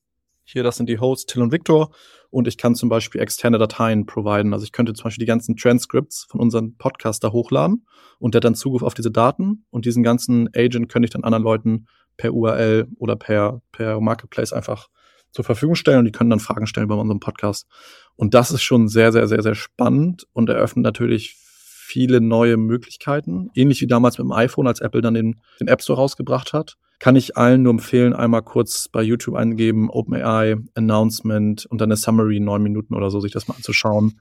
Hier, 0.52 0.64
das 0.64 0.78
sind 0.78 0.90
die 0.90 1.00
Hosts, 1.00 1.26
Till 1.26 1.42
und 1.42 1.52
Victor. 1.52 1.92
Und 2.32 2.48
ich 2.48 2.58
kann 2.58 2.76
zum 2.76 2.90
Beispiel 2.90 3.22
externe 3.22 3.58
Dateien 3.58 4.06
providen. 4.06 4.54
Also 4.54 4.64
ich 4.64 4.72
könnte 4.72 4.94
zum 4.94 5.06
Beispiel 5.06 5.24
die 5.24 5.28
ganzen 5.28 5.56
Transcripts 5.56 6.26
von 6.30 6.40
unseren 6.40 6.78
Podcast 6.78 7.24
da 7.24 7.32
hochladen 7.32 7.86
und 8.20 8.34
der 8.34 8.40
hat 8.40 8.44
dann 8.44 8.56
Zugriff 8.56 8.84
auf 8.84 8.94
diese 8.94 9.12
Daten 9.12 9.66
und 9.70 9.86
diesen 9.86 10.04
ganzen 10.04 10.50
Agent 10.56 10.90
könnte 10.90 11.06
ich 11.06 11.12
dann 11.12 11.24
anderen 11.24 11.44
Leuten 11.44 11.88
per 12.18 12.34
URL 12.34 12.88
oder 12.98 13.16
per, 13.16 13.62
per 13.72 14.00
Marketplace 14.00 14.54
einfach 14.54 14.90
zur 15.32 15.46
Verfügung 15.46 15.76
stellen 15.76 16.00
und 16.00 16.06
die 16.06 16.12
können 16.12 16.30
dann 16.30 16.40
Fragen 16.40 16.68
stellen 16.68 16.88
bei 16.88 16.96
unserem 16.96 17.20
Podcast. 17.20 17.68
Und 18.16 18.34
das 18.34 18.52
ist 18.52 18.64
schon 18.64 18.88
sehr, 18.88 19.12
sehr, 19.12 19.28
sehr, 19.28 19.42
sehr 19.42 19.56
spannend 19.56 20.28
und 20.34 20.50
eröffnet 20.50 20.84
natürlich 20.84 21.36
viele 21.36 22.22
neue 22.22 22.58
Möglichkeiten. 22.58 23.50
Ähnlich 23.56 23.82
wie 23.82 23.88
damals 23.88 24.18
mit 24.18 24.26
dem 24.26 24.32
iPhone, 24.32 24.68
als 24.68 24.82
Apple 24.82 25.02
dann 25.02 25.14
den, 25.14 25.42
den 25.60 25.68
App 25.68 25.82
Store 25.82 26.00
rausgebracht 26.00 26.54
hat. 26.54 26.78
Kann 27.00 27.16
ich 27.16 27.38
allen 27.38 27.64
nur 27.64 27.72
empfehlen, 27.72 28.14
einmal 28.14 28.42
kurz 28.42 28.90
bei 28.90 29.02
YouTube 29.02 29.36
eingeben, 29.36 29.90
OpenAI, 29.90 30.58
Announcement 30.76 31.66
und 31.66 31.80
dann 31.80 31.88
eine 31.88 31.98
Summary, 31.98 32.40
neun 32.40 32.62
Minuten 32.62 32.94
oder 32.94 33.10
so, 33.10 33.20
sich 33.20 33.32
das 33.32 33.48
mal 33.48 33.56
anzuschauen. 33.56 34.20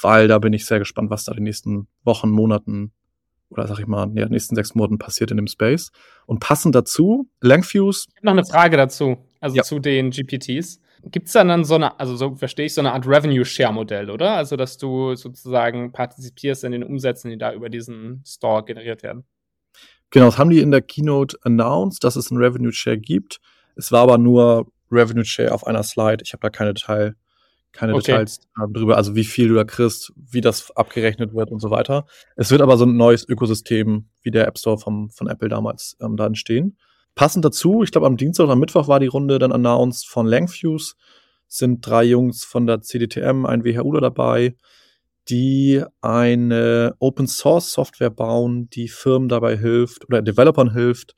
Weil 0.00 0.28
da 0.28 0.38
bin 0.38 0.52
ich 0.52 0.66
sehr 0.66 0.78
gespannt, 0.78 1.10
was 1.10 1.24
da 1.24 1.32
die 1.32 1.42
nächsten 1.42 1.86
Wochen, 2.04 2.28
Monaten 2.30 2.92
oder 3.52 3.66
sag 3.66 3.78
ich 3.78 3.86
mal, 3.86 4.04
in 4.04 4.14
den 4.14 4.30
nächsten 4.30 4.54
sechs 4.56 4.74
Monaten 4.74 4.98
passiert 4.98 5.30
in 5.30 5.36
dem 5.36 5.46
Space. 5.46 5.92
Und 6.26 6.40
passend 6.40 6.74
dazu, 6.74 7.28
Lengviews. 7.40 8.06
Ich 8.08 8.16
habe 8.16 8.26
noch 8.26 8.32
eine 8.32 8.44
Frage 8.44 8.76
dazu, 8.76 9.18
also 9.40 9.56
ja. 9.56 9.62
zu 9.62 9.78
den 9.78 10.10
GPTs. 10.10 10.80
Gibt 11.04 11.26
es 11.26 11.32
dann, 11.32 11.48
dann 11.48 11.64
so 11.64 11.74
eine, 11.74 11.98
also 11.98 12.16
so 12.16 12.36
verstehe 12.36 12.66
ich, 12.66 12.74
so 12.74 12.80
eine 12.80 12.92
Art 12.92 13.06
Revenue-Share-Modell, 13.06 14.08
oder? 14.08 14.36
Also, 14.36 14.56
dass 14.56 14.78
du 14.78 15.16
sozusagen 15.16 15.92
partizipierst 15.92 16.64
in 16.64 16.72
den 16.72 16.84
Umsätzen, 16.84 17.30
die 17.30 17.38
da 17.38 17.52
über 17.52 17.68
diesen 17.68 18.22
Store 18.24 18.64
generiert 18.64 19.02
werden. 19.02 19.24
Genau, 20.12 20.26
das 20.26 20.38
haben 20.38 20.50
die 20.50 20.60
in 20.60 20.70
der 20.70 20.82
Keynote 20.82 21.38
announced, 21.42 22.04
dass 22.04 22.16
es 22.16 22.30
ein 22.30 22.36
Revenue 22.36 22.72
Share 22.72 22.98
gibt. 22.98 23.40
Es 23.76 23.90
war 23.90 24.02
aber 24.02 24.18
nur 24.18 24.70
Revenue 24.90 25.24
Share 25.24 25.52
auf 25.52 25.66
einer 25.66 25.82
Slide. 25.82 26.22
Ich 26.22 26.34
habe 26.34 26.42
da 26.42 26.50
keine 26.50 26.74
Detail, 26.74 27.16
keine 27.72 27.94
okay. 27.94 28.12
Details 28.12 28.40
drüber, 28.72 28.98
also 28.98 29.16
wie 29.16 29.24
viel 29.24 29.48
du 29.48 29.54
da 29.54 29.64
kriegst, 29.64 30.12
wie 30.16 30.42
das 30.42 30.70
abgerechnet 30.76 31.34
wird 31.34 31.50
und 31.50 31.60
so 31.60 31.70
weiter. 31.70 32.04
Es 32.36 32.50
wird 32.50 32.60
aber 32.60 32.76
so 32.76 32.84
ein 32.84 32.96
neues 32.96 33.26
Ökosystem 33.26 34.10
wie 34.20 34.30
der 34.30 34.46
App 34.46 34.58
Store 34.58 34.76
vom, 34.76 35.08
von 35.08 35.28
Apple 35.28 35.48
damals 35.48 35.96
ähm, 36.00 36.16
da 36.16 36.26
entstehen. 36.26 36.76
Passend 37.14 37.44
dazu, 37.44 37.82
ich 37.82 37.90
glaube 37.90 38.06
am 38.06 38.18
Dienstag 38.18 38.44
oder 38.44 38.52
am 38.52 38.60
Mittwoch 38.60 38.88
war 38.88 39.00
die 39.00 39.06
Runde 39.06 39.38
dann 39.38 39.52
announced 39.52 40.06
von 40.06 40.26
Langfuse, 40.26 40.94
sind 41.46 41.86
drei 41.86 42.04
Jungs 42.04 42.44
von 42.44 42.66
der 42.66 42.82
CDTM, 42.82 43.46
ein 43.46 43.64
WHUler 43.64 44.00
dabei, 44.00 44.56
die 45.28 45.82
eine 46.00 46.94
Open 46.98 47.26
Source 47.26 47.72
Software 47.72 48.10
bauen, 48.10 48.68
die 48.70 48.88
Firmen 48.88 49.28
dabei 49.28 49.56
hilft 49.56 50.06
oder 50.06 50.22
Developern 50.22 50.72
hilft, 50.72 51.14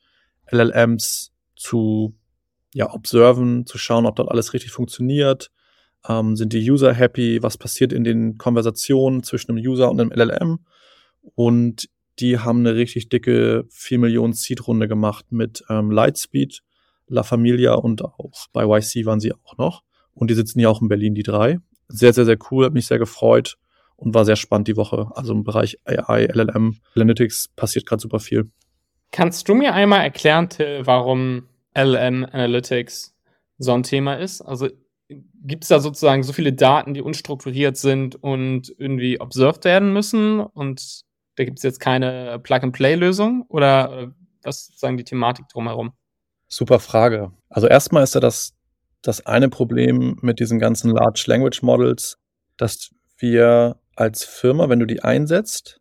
LLMs 0.50 1.32
zu 1.56 2.14
ja, 2.74 2.92
observen, 2.92 3.66
zu 3.66 3.78
schauen, 3.78 4.04
ob 4.04 4.16
dort 4.16 4.30
alles 4.30 4.52
richtig 4.52 4.72
funktioniert. 4.72 5.50
Ähm, 6.06 6.36
sind 6.36 6.52
die 6.52 6.70
User 6.70 6.92
happy? 6.92 7.42
Was 7.42 7.56
passiert 7.56 7.92
in 7.92 8.04
den 8.04 8.36
Konversationen 8.36 9.22
zwischen 9.22 9.52
einem 9.52 9.64
User 9.64 9.90
und 9.90 10.00
einem 10.00 10.12
LLM? 10.12 10.58
Und 11.34 11.88
die 12.18 12.38
haben 12.38 12.60
eine 12.60 12.74
richtig 12.74 13.08
dicke 13.08 13.64
4 13.70 13.98
Millionen 13.98 14.34
Seed-Runde 14.34 14.86
gemacht 14.86 15.26
mit 15.30 15.64
ähm, 15.70 15.90
Lightspeed, 15.90 16.62
La 17.06 17.22
Familia 17.22 17.74
und 17.74 18.04
auch 18.04 18.48
bei 18.52 18.64
YC 18.64 19.06
waren 19.06 19.20
sie 19.20 19.32
auch 19.32 19.56
noch. 19.56 19.82
Und 20.12 20.30
die 20.30 20.34
sitzen 20.34 20.60
ja 20.60 20.68
auch 20.68 20.82
in 20.82 20.88
Berlin, 20.88 21.14
die 21.14 21.22
drei. 21.22 21.58
Sehr, 21.88 22.12
sehr, 22.12 22.24
sehr 22.24 22.38
cool, 22.50 22.66
hat 22.66 22.74
mich 22.74 22.86
sehr 22.86 22.98
gefreut 22.98 23.56
und 24.04 24.14
war 24.14 24.24
sehr 24.24 24.36
spannend 24.36 24.68
die 24.68 24.76
Woche. 24.76 25.10
Also 25.14 25.32
im 25.32 25.44
Bereich 25.44 25.78
AI, 25.84 26.26
LLM, 26.26 26.76
Analytics 26.94 27.48
passiert 27.56 27.86
gerade 27.86 28.02
super 28.02 28.20
viel. 28.20 28.50
Kannst 29.10 29.48
du 29.48 29.54
mir 29.54 29.74
einmal 29.74 30.00
erklären, 30.00 30.48
Till, 30.48 30.82
warum 30.84 31.48
LLM 31.74 32.24
Analytics 32.24 33.16
so 33.58 33.72
ein 33.72 33.82
Thema 33.82 34.14
ist? 34.14 34.42
Also 34.42 34.68
gibt 35.08 35.64
es 35.64 35.68
da 35.68 35.80
sozusagen 35.80 36.22
so 36.22 36.32
viele 36.32 36.52
Daten, 36.52 36.94
die 36.94 37.02
unstrukturiert 37.02 37.76
sind 37.76 38.16
und 38.22 38.74
irgendwie 38.78 39.20
observed 39.20 39.64
werden 39.64 39.92
müssen 39.92 40.40
und 40.40 41.02
da 41.36 41.44
gibt 41.44 41.58
es 41.58 41.62
jetzt 41.62 41.80
keine 41.80 42.38
Plug-and-Play-Lösung 42.38 43.44
oder 43.48 44.14
was 44.42 44.60
ist 44.60 44.66
sozusagen 44.66 44.96
die 44.96 45.04
Thematik 45.04 45.48
drumherum? 45.48 45.92
Super 46.48 46.78
Frage. 46.78 47.32
Also 47.48 47.66
erstmal 47.66 48.04
ist 48.04 48.14
ja 48.14 48.20
das, 48.20 48.54
das 49.02 49.26
eine 49.26 49.48
Problem 49.48 50.18
mit 50.20 50.38
diesen 50.40 50.58
ganzen 50.58 50.90
Large 50.90 51.24
Language 51.26 51.62
Models, 51.62 52.18
dass 52.56 52.90
wir 53.18 53.76
als 53.96 54.24
Firma, 54.24 54.68
wenn 54.68 54.80
du 54.80 54.86
die 54.86 55.02
einsetzt, 55.02 55.80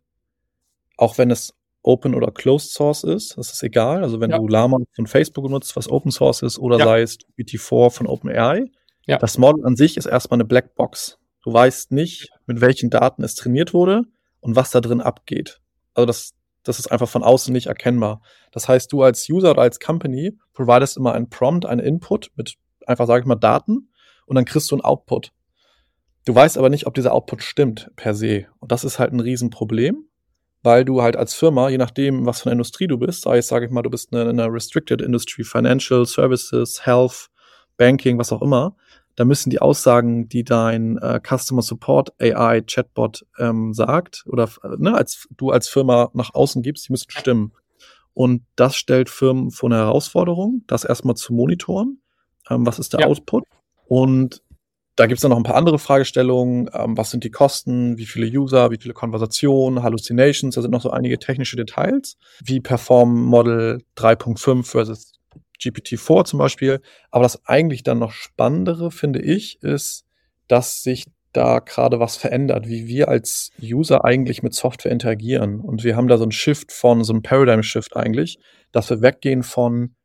auch 0.96 1.18
wenn 1.18 1.30
es 1.30 1.54
Open 1.82 2.14
oder 2.14 2.30
Closed 2.30 2.70
Source 2.70 3.04
ist, 3.04 3.36
das 3.36 3.52
ist 3.52 3.62
egal. 3.62 4.02
Also 4.02 4.20
wenn 4.20 4.30
ja. 4.30 4.38
du 4.38 4.48
Lama 4.48 4.78
von 4.94 5.06
Facebook 5.06 5.48
nutzt, 5.50 5.76
was 5.76 5.90
Open 5.90 6.10
Source 6.10 6.42
ist, 6.42 6.58
oder 6.58 6.78
ja. 6.78 6.84
sei 6.84 7.02
es 7.02 7.18
GPT-4 7.38 7.90
von 7.90 8.06
OpenAI, 8.06 8.64
ja. 9.06 9.18
das 9.18 9.36
Model 9.38 9.66
an 9.66 9.76
sich 9.76 9.96
ist 9.96 10.06
erstmal 10.06 10.36
eine 10.36 10.46
Blackbox. 10.46 11.18
Du 11.42 11.52
weißt 11.52 11.92
nicht, 11.92 12.30
mit 12.46 12.62
welchen 12.62 12.88
Daten 12.88 13.22
es 13.22 13.34
trainiert 13.34 13.74
wurde 13.74 14.04
und 14.40 14.56
was 14.56 14.70
da 14.70 14.80
drin 14.80 15.02
abgeht. 15.02 15.60
Also 15.92 16.06
das, 16.06 16.30
das 16.62 16.78
ist 16.78 16.90
einfach 16.90 17.08
von 17.08 17.22
außen 17.22 17.52
nicht 17.52 17.66
erkennbar. 17.66 18.22
Das 18.50 18.66
heißt, 18.66 18.90
du 18.90 19.02
als 19.02 19.28
User 19.28 19.50
oder 19.50 19.62
als 19.62 19.78
Company 19.78 20.38
providest 20.54 20.96
immer 20.96 21.12
einen 21.12 21.28
Prompt, 21.28 21.66
einen 21.66 21.80
Input 21.80 22.30
mit 22.36 22.54
einfach, 22.86 23.06
sage 23.06 23.20
ich 23.20 23.26
mal, 23.26 23.34
Daten 23.34 23.90
und 24.24 24.36
dann 24.36 24.46
kriegst 24.46 24.70
du 24.70 24.76
einen 24.76 24.84
Output. 24.84 25.32
Du 26.24 26.34
weißt 26.34 26.56
aber 26.56 26.70
nicht, 26.70 26.86
ob 26.86 26.94
dieser 26.94 27.12
Output 27.12 27.42
stimmt 27.42 27.90
per 27.96 28.14
se. 28.14 28.46
Und 28.58 28.72
das 28.72 28.84
ist 28.84 28.98
halt 28.98 29.12
ein 29.12 29.20
Riesenproblem, 29.20 30.06
weil 30.62 30.84
du 30.84 31.02
halt 31.02 31.16
als 31.16 31.34
Firma, 31.34 31.68
je 31.68 31.78
nachdem, 31.78 32.24
was 32.24 32.40
für 32.40 32.46
eine 32.46 32.54
Industrie 32.54 32.86
du 32.86 32.96
bist, 32.98 33.22
sei 33.22 33.38
es, 33.38 33.48
sage 33.48 33.66
ich 33.66 33.72
mal, 33.72 33.82
du 33.82 33.90
bist 33.90 34.12
in 34.12 34.18
einer 34.18 34.50
Restricted 34.50 35.02
Industry, 35.02 35.44
Financial 35.44 36.06
Services, 36.06 36.86
Health, 36.86 37.28
Banking, 37.76 38.18
was 38.18 38.32
auch 38.32 38.40
immer, 38.40 38.74
da 39.16 39.24
müssen 39.24 39.50
die 39.50 39.60
Aussagen, 39.60 40.28
die 40.28 40.44
dein 40.44 40.98
äh, 40.98 41.20
Customer 41.20 41.62
Support 41.62 42.12
AI 42.20 42.62
Chatbot 42.62 43.24
ähm, 43.38 43.72
sagt 43.72 44.24
oder 44.26 44.48
ne, 44.76 44.94
als 44.94 45.28
du 45.36 45.50
als 45.50 45.68
Firma 45.68 46.10
nach 46.14 46.34
außen 46.34 46.62
gibst, 46.62 46.88
die 46.88 46.92
müssen 46.92 47.10
stimmen. 47.10 47.52
Und 48.12 48.44
das 48.56 48.76
stellt 48.76 49.10
Firmen 49.10 49.50
vor 49.50 49.68
eine 49.68 49.78
Herausforderung, 49.78 50.62
das 50.66 50.84
erstmal 50.84 51.16
zu 51.16 51.32
monitoren. 51.32 52.00
Ähm, 52.48 52.66
was 52.66 52.78
ist 52.78 52.92
der 52.92 53.00
ja. 53.00 53.06
Output? 53.06 53.44
Und 53.86 54.42
da 54.96 55.06
gibt 55.06 55.18
es 55.18 55.22
dann 55.22 55.30
noch 55.30 55.38
ein 55.38 55.44
paar 55.44 55.56
andere 55.56 55.78
Fragestellungen. 55.78 56.70
Ähm, 56.72 56.96
was 56.96 57.10
sind 57.10 57.24
die 57.24 57.30
Kosten? 57.30 57.98
Wie 57.98 58.06
viele 58.06 58.26
User? 58.26 58.70
Wie 58.70 58.78
viele 58.78 58.94
Konversationen? 58.94 59.82
Hallucinations? 59.82 60.54
Da 60.54 60.62
sind 60.62 60.70
noch 60.70 60.82
so 60.82 60.90
einige 60.90 61.18
technische 61.18 61.56
Details. 61.56 62.16
Wie 62.44 62.60
performen 62.60 63.24
Model 63.24 63.82
3.5 63.96 64.64
versus 64.64 65.14
GPT-4 65.60 66.24
zum 66.24 66.38
Beispiel. 66.38 66.80
Aber 67.10 67.24
das 67.24 67.44
eigentlich 67.46 67.82
dann 67.82 67.98
noch 67.98 68.12
Spannendere, 68.12 68.90
finde 68.90 69.20
ich, 69.20 69.60
ist, 69.62 70.04
dass 70.48 70.82
sich 70.82 71.06
da 71.32 71.58
gerade 71.58 71.98
was 71.98 72.16
verändert, 72.16 72.68
wie 72.68 72.86
wir 72.86 73.08
als 73.08 73.50
User 73.60 74.04
eigentlich 74.04 74.42
mit 74.42 74.54
Software 74.54 74.92
interagieren. 74.92 75.60
Und 75.60 75.82
wir 75.82 75.96
haben 75.96 76.06
da 76.06 76.16
so 76.16 76.22
einen 76.22 76.32
Shift 76.32 76.70
von, 76.70 77.02
so 77.02 77.12
einen 77.12 77.22
Paradigm-Shift 77.22 77.96
eigentlich, 77.96 78.38
dass 78.70 78.90
wir 78.90 79.02
weggehen 79.02 79.42
von 79.42 79.96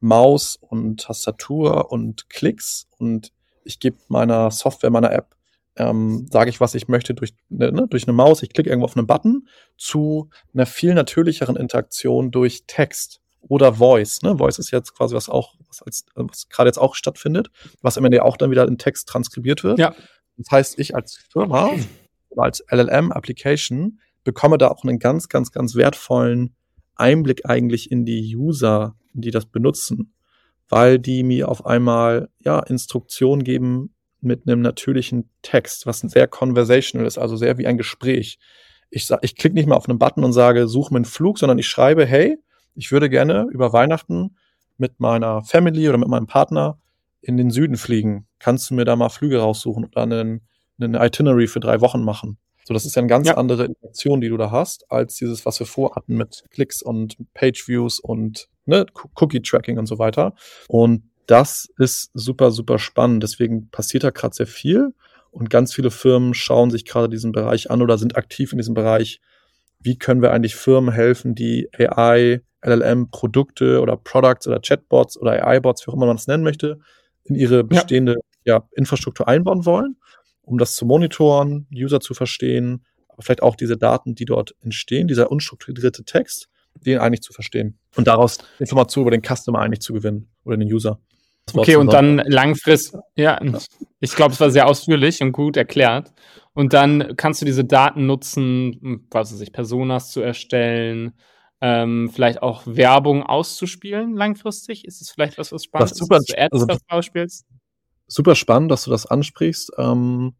Maus 0.00 0.56
und 0.60 1.00
Tastatur 1.02 1.92
und 1.92 2.30
Klicks 2.30 2.86
und 2.98 3.32
ich 3.68 3.78
gebe 3.78 3.98
meiner 4.08 4.50
Software, 4.50 4.90
meiner 4.90 5.12
App, 5.12 5.36
ähm, 5.76 6.26
sage 6.32 6.50
ich, 6.50 6.60
was 6.60 6.74
ich 6.74 6.88
möchte 6.88 7.14
durch, 7.14 7.34
ne, 7.50 7.70
ne, 7.70 7.86
durch 7.86 8.08
eine 8.08 8.14
Maus, 8.14 8.42
ich 8.42 8.52
klicke 8.52 8.70
irgendwo 8.70 8.86
auf 8.86 8.96
einen 8.96 9.06
Button, 9.06 9.46
zu 9.76 10.30
einer 10.54 10.66
viel 10.66 10.94
natürlicheren 10.94 11.54
Interaktion 11.54 12.30
durch 12.30 12.64
Text 12.66 13.20
oder 13.42 13.74
Voice. 13.74 14.22
Ne? 14.22 14.38
Voice 14.38 14.58
ist 14.58 14.72
jetzt 14.72 14.94
quasi 14.96 15.14
was 15.14 15.28
auch, 15.28 15.54
was, 15.68 15.82
als, 15.82 16.06
was 16.14 16.48
gerade 16.48 16.68
jetzt 16.68 16.78
auch 16.78 16.94
stattfindet, 16.94 17.50
was 17.82 17.98
am 17.98 18.04
Ende 18.04 18.24
auch 18.24 18.36
dann 18.36 18.50
wieder 18.50 18.66
in 18.66 18.78
Text 18.78 19.08
transkribiert 19.08 19.62
wird. 19.62 19.78
Ja. 19.78 19.94
Das 20.38 20.50
heißt, 20.50 20.78
ich 20.78 20.96
als 20.96 21.16
Firma 21.30 21.70
oder 22.30 22.42
als 22.42 22.64
LLM-Application 22.70 24.00
bekomme 24.24 24.58
da 24.58 24.68
auch 24.68 24.82
einen 24.82 24.98
ganz, 24.98 25.28
ganz, 25.28 25.52
ganz 25.52 25.74
wertvollen 25.74 26.56
Einblick 26.96 27.46
eigentlich 27.46 27.90
in 27.92 28.04
die 28.04 28.34
User, 28.34 28.96
die 29.12 29.30
das 29.30 29.46
benutzen 29.46 30.14
weil 30.68 30.98
die 30.98 31.22
mir 31.22 31.48
auf 31.48 31.66
einmal 31.66 32.28
ja 32.40 32.60
Instruktionen 32.60 33.44
geben 33.44 33.94
mit 34.20 34.46
einem 34.46 34.60
natürlichen 34.60 35.30
Text, 35.42 35.86
was 35.86 36.00
sehr 36.00 36.26
conversational 36.26 37.06
ist, 37.06 37.18
also 37.18 37.36
sehr 37.36 37.58
wie 37.58 37.66
ein 37.66 37.78
Gespräch. 37.78 38.38
Ich, 38.90 39.06
sag, 39.06 39.20
ich 39.22 39.36
klicke 39.36 39.54
nicht 39.54 39.68
mal 39.68 39.76
auf 39.76 39.88
einen 39.88 39.98
Button 39.98 40.24
und 40.24 40.32
sage, 40.32 40.66
such 40.66 40.90
mir 40.90 40.96
einen 40.96 41.04
Flug, 41.04 41.38
sondern 41.38 41.58
ich 41.58 41.68
schreibe, 41.68 42.04
hey, 42.04 42.38
ich 42.74 42.90
würde 42.90 43.10
gerne 43.10 43.46
über 43.50 43.72
Weihnachten 43.72 44.36
mit 44.76 45.00
meiner 45.00 45.42
Family 45.42 45.88
oder 45.88 45.98
mit 45.98 46.08
meinem 46.08 46.26
Partner 46.26 46.78
in 47.20 47.36
den 47.36 47.50
Süden 47.50 47.76
fliegen. 47.76 48.26
Kannst 48.38 48.70
du 48.70 48.74
mir 48.74 48.84
da 48.84 48.96
mal 48.96 49.08
Flüge 49.08 49.38
raussuchen 49.38 49.84
oder 49.84 50.02
einen, 50.02 50.42
einen 50.80 50.94
Itinerary 50.94 51.48
für 51.48 51.60
drei 51.60 51.80
Wochen 51.80 52.02
machen? 52.02 52.38
So, 52.64 52.74
das 52.74 52.84
ist 52.84 52.96
ja 52.96 53.00
eine 53.00 53.08
ganz 53.08 53.28
ja. 53.28 53.36
andere 53.36 53.64
Interaktion, 53.64 54.20
die 54.20 54.28
du 54.28 54.36
da 54.36 54.50
hast, 54.50 54.90
als 54.90 55.16
dieses, 55.16 55.46
was 55.46 55.58
wir 55.58 55.66
vorhatten 55.66 56.16
mit 56.16 56.44
Klicks 56.50 56.82
und 56.82 57.16
Page 57.34 57.66
Views 57.66 57.98
und 57.98 58.48
ne, 58.68 58.86
Cookie-Tracking 59.16 59.78
und 59.78 59.86
so 59.86 59.98
weiter. 59.98 60.34
Und 60.68 61.02
das 61.26 61.68
ist 61.78 62.10
super, 62.14 62.50
super 62.50 62.78
spannend. 62.78 63.22
Deswegen 63.22 63.70
passiert 63.70 64.04
da 64.04 64.10
gerade 64.10 64.34
sehr 64.34 64.46
viel. 64.46 64.94
Und 65.30 65.50
ganz 65.50 65.74
viele 65.74 65.90
Firmen 65.90 66.34
schauen 66.34 66.70
sich 66.70 66.84
gerade 66.84 67.08
diesen 67.08 67.32
Bereich 67.32 67.70
an 67.70 67.82
oder 67.82 67.98
sind 67.98 68.16
aktiv 68.16 68.52
in 68.52 68.58
diesem 68.58 68.74
Bereich. 68.74 69.20
Wie 69.80 69.98
können 69.98 70.22
wir 70.22 70.32
eigentlich 70.32 70.56
Firmen 70.56 70.92
helfen, 70.92 71.34
die 71.34 71.68
AI, 71.76 72.42
LLM-Produkte 72.62 73.80
oder 73.80 73.96
Products 73.96 74.46
oder 74.46 74.60
Chatbots 74.60 75.18
oder 75.18 75.44
AI-Bots, 75.44 75.86
wie 75.86 75.90
auch 75.90 75.94
immer 75.94 76.06
man 76.06 76.16
es 76.16 76.26
nennen 76.26 76.42
möchte, 76.42 76.80
in 77.24 77.34
ihre 77.34 77.62
bestehende 77.62 78.16
ja. 78.44 78.56
ja. 78.56 78.68
Infrastruktur 78.74 79.28
einbauen 79.28 79.66
wollen, 79.66 79.96
um 80.42 80.58
das 80.58 80.74
zu 80.74 80.86
monitoren, 80.86 81.66
User 81.72 82.00
zu 82.00 82.14
verstehen, 82.14 82.84
aber 83.08 83.22
vielleicht 83.22 83.42
auch 83.42 83.54
diese 83.54 83.76
Daten, 83.76 84.14
die 84.14 84.24
dort 84.24 84.56
entstehen, 84.62 85.08
dieser 85.08 85.30
unstrukturierte 85.30 86.04
Text, 86.04 86.48
den 86.74 86.98
eigentlich 86.98 87.22
zu 87.22 87.32
verstehen 87.32 87.77
und 87.96 88.06
daraus 88.06 88.38
Informationen 88.58 89.06
über 89.06 89.16
den 89.16 89.22
Customer 89.22 89.60
eigentlich 89.60 89.80
zu 89.80 89.92
gewinnen 89.92 90.28
oder 90.44 90.56
den 90.56 90.72
User. 90.72 90.98
Okay, 91.54 91.76
und 91.76 91.92
dann 91.92 92.18
langfristig, 92.18 93.00
ja, 93.16 93.42
ja, 93.42 93.58
ich 94.00 94.14
glaube, 94.14 94.34
es 94.34 94.40
war 94.40 94.50
sehr 94.50 94.66
ausführlich 94.66 95.22
und 95.22 95.32
gut 95.32 95.56
erklärt. 95.56 96.12
Und 96.52 96.72
dann 96.72 97.16
kannst 97.16 97.40
du 97.40 97.46
diese 97.46 97.64
Daten 97.64 98.06
nutzen, 98.06 99.06
was 99.10 99.32
weiß 99.32 99.40
ich, 99.40 99.52
Personas 99.52 100.10
zu 100.10 100.20
erstellen, 100.20 101.14
ähm, 101.60 102.10
vielleicht 102.12 102.42
auch 102.42 102.62
Werbung 102.66 103.22
auszuspielen 103.22 104.14
langfristig? 104.14 104.84
Ist 104.84 105.00
es 105.00 105.10
vielleicht 105.10 105.38
was, 105.38 105.52
was 105.52 105.64
spannend 105.64 105.92
ist, 105.92 105.98
super, 105.98 106.18
du 106.18 106.38
Ads 106.38 106.52
also, 106.52 106.66
ausspielst? 106.88 107.46
Super 108.06 108.34
spannend, 108.34 108.70
dass 108.70 108.84
du 108.84 108.90
das 108.90 109.06
ansprichst. 109.06 109.72
Ähm, 109.78 110.34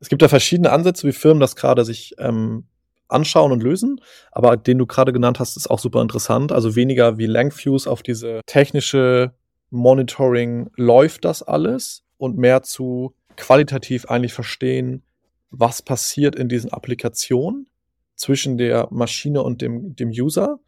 es 0.00 0.08
gibt 0.08 0.22
da 0.22 0.28
verschiedene 0.28 0.70
Ansätze, 0.70 1.06
wie 1.06 1.12
Firmen 1.12 1.40
das 1.40 1.56
gerade 1.56 1.84
sich 1.84 2.14
ähm, 2.18 2.66
anschauen 3.14 3.52
und 3.52 3.62
lösen, 3.62 4.00
aber 4.32 4.56
den 4.56 4.78
du 4.78 4.86
gerade 4.86 5.12
genannt 5.12 5.40
hast, 5.40 5.56
ist 5.56 5.70
auch 5.70 5.78
super 5.78 6.02
interessant. 6.02 6.52
Also 6.52 6.76
weniger 6.76 7.18
wie 7.18 7.26
Langfuse 7.26 7.90
auf 7.90 8.02
diese 8.02 8.40
technische 8.46 9.32
Monitoring 9.70 10.70
läuft 10.76 11.24
das 11.24 11.42
alles 11.42 12.04
und 12.18 12.36
mehr 12.36 12.62
zu 12.62 13.14
qualitativ 13.36 14.06
eigentlich 14.06 14.32
verstehen, 14.32 15.02
was 15.50 15.82
passiert 15.82 16.36
in 16.36 16.48
diesen 16.48 16.72
Applikationen 16.72 17.68
zwischen 18.16 18.58
der 18.58 18.88
Maschine 18.90 19.42
und 19.42 19.62
dem, 19.62 19.96
dem 19.96 20.10
User, 20.10 20.58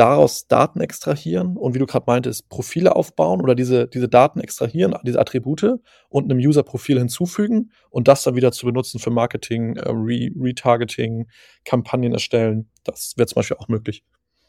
daraus 0.00 0.46
Daten 0.48 0.80
extrahieren 0.80 1.58
und 1.58 1.74
wie 1.74 1.78
du 1.78 1.84
gerade 1.84 2.06
meintest, 2.06 2.48
Profile 2.48 2.96
aufbauen 2.96 3.42
oder 3.42 3.54
diese, 3.54 3.86
diese 3.86 4.08
Daten 4.08 4.40
extrahieren, 4.40 4.94
diese 5.04 5.20
Attribute 5.20 5.78
und 6.08 6.24
einem 6.24 6.40
User-Profil 6.40 6.98
hinzufügen 6.98 7.70
und 7.90 8.08
das 8.08 8.22
dann 8.22 8.34
wieder 8.34 8.50
zu 8.50 8.64
benutzen 8.64 8.98
für 8.98 9.10
Marketing, 9.10 9.76
äh, 9.76 9.90
Re 9.90 10.30
Retargeting, 10.40 11.26
Kampagnen 11.66 12.14
erstellen. 12.14 12.70
Das 12.82 13.12
wäre 13.18 13.26
zum 13.26 13.36
Beispiel 13.36 13.58
auch 13.58 13.68
möglich. 13.68 14.02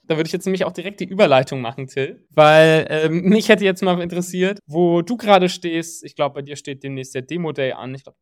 Da 0.04 0.16
würde 0.16 0.28
ich 0.28 0.34
jetzt 0.34 0.46
nämlich 0.46 0.64
auch 0.64 0.72
direkt 0.72 1.02
die 1.02 1.06
Überleitung 1.06 1.60
machen, 1.60 1.88
Till, 1.88 2.26
weil 2.30 2.88
ähm, 2.90 3.22
mich 3.30 3.50
hätte 3.50 3.66
jetzt 3.66 3.84
mal 3.84 4.02
interessiert, 4.02 4.60
wo 4.66 5.02
du 5.02 5.18
gerade 5.18 5.50
stehst. 5.50 6.06
Ich 6.06 6.16
glaube, 6.16 6.36
bei 6.36 6.42
dir 6.44 6.56
steht 6.56 6.82
demnächst 6.82 7.14
der 7.14 7.24
Demo 7.24 7.52
Day 7.52 7.74
an. 7.74 7.94
Ich 7.94 8.04
glaube, 8.04 8.18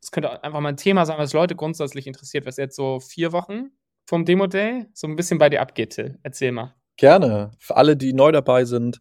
das 0.00 0.10
könnte 0.10 0.42
einfach 0.42 0.60
mal 0.60 0.70
ein 0.70 0.78
Thema 0.78 1.04
sein, 1.04 1.18
was 1.18 1.34
Leute 1.34 1.56
grundsätzlich 1.56 2.06
interessiert, 2.06 2.46
was 2.46 2.56
jetzt 2.56 2.74
so 2.74 3.00
vier 3.00 3.32
Wochen 3.32 3.70
vom 4.10 4.24
Demo 4.24 4.48
Day 4.48 4.86
so 4.92 5.06
ein 5.06 5.14
bisschen 5.14 5.38
bei 5.38 5.48
dir 5.48 5.62
abgeht, 5.62 5.90
Till. 5.90 6.18
Erzähl 6.24 6.50
mal. 6.50 6.74
Gerne. 6.96 7.52
Für 7.60 7.76
alle, 7.76 7.96
die 7.96 8.12
neu 8.12 8.32
dabei 8.32 8.64
sind, 8.64 9.00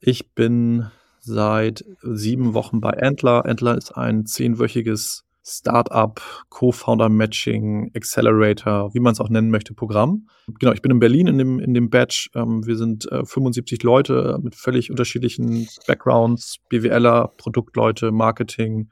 ich 0.00 0.34
bin 0.34 0.90
seit 1.20 1.84
sieben 2.02 2.52
Wochen 2.52 2.80
bei 2.80 3.00
Antler. 3.00 3.46
Antler 3.46 3.78
ist 3.78 3.92
ein 3.92 4.26
zehnwöchiges 4.26 5.24
Startup, 5.44 6.20
Co-Founder 6.48 7.08
Matching, 7.08 7.92
Accelerator, 7.94 8.92
wie 8.92 8.98
man 8.98 9.12
es 9.12 9.20
auch 9.20 9.28
nennen 9.28 9.50
möchte, 9.50 9.72
Programm. 9.72 10.26
Genau, 10.58 10.72
ich 10.72 10.82
bin 10.82 10.90
in 10.90 10.98
Berlin 10.98 11.28
in 11.28 11.38
dem, 11.38 11.60
in 11.60 11.72
dem 11.72 11.88
Batch. 11.88 12.28
Ähm, 12.34 12.66
wir 12.66 12.76
sind 12.76 13.10
äh, 13.12 13.24
75 13.24 13.84
Leute 13.84 14.40
mit 14.42 14.56
völlig 14.56 14.90
unterschiedlichen 14.90 15.68
Backgrounds, 15.86 16.56
BWLer, 16.70 17.30
Produktleute, 17.36 18.10
Marketing, 18.10 18.90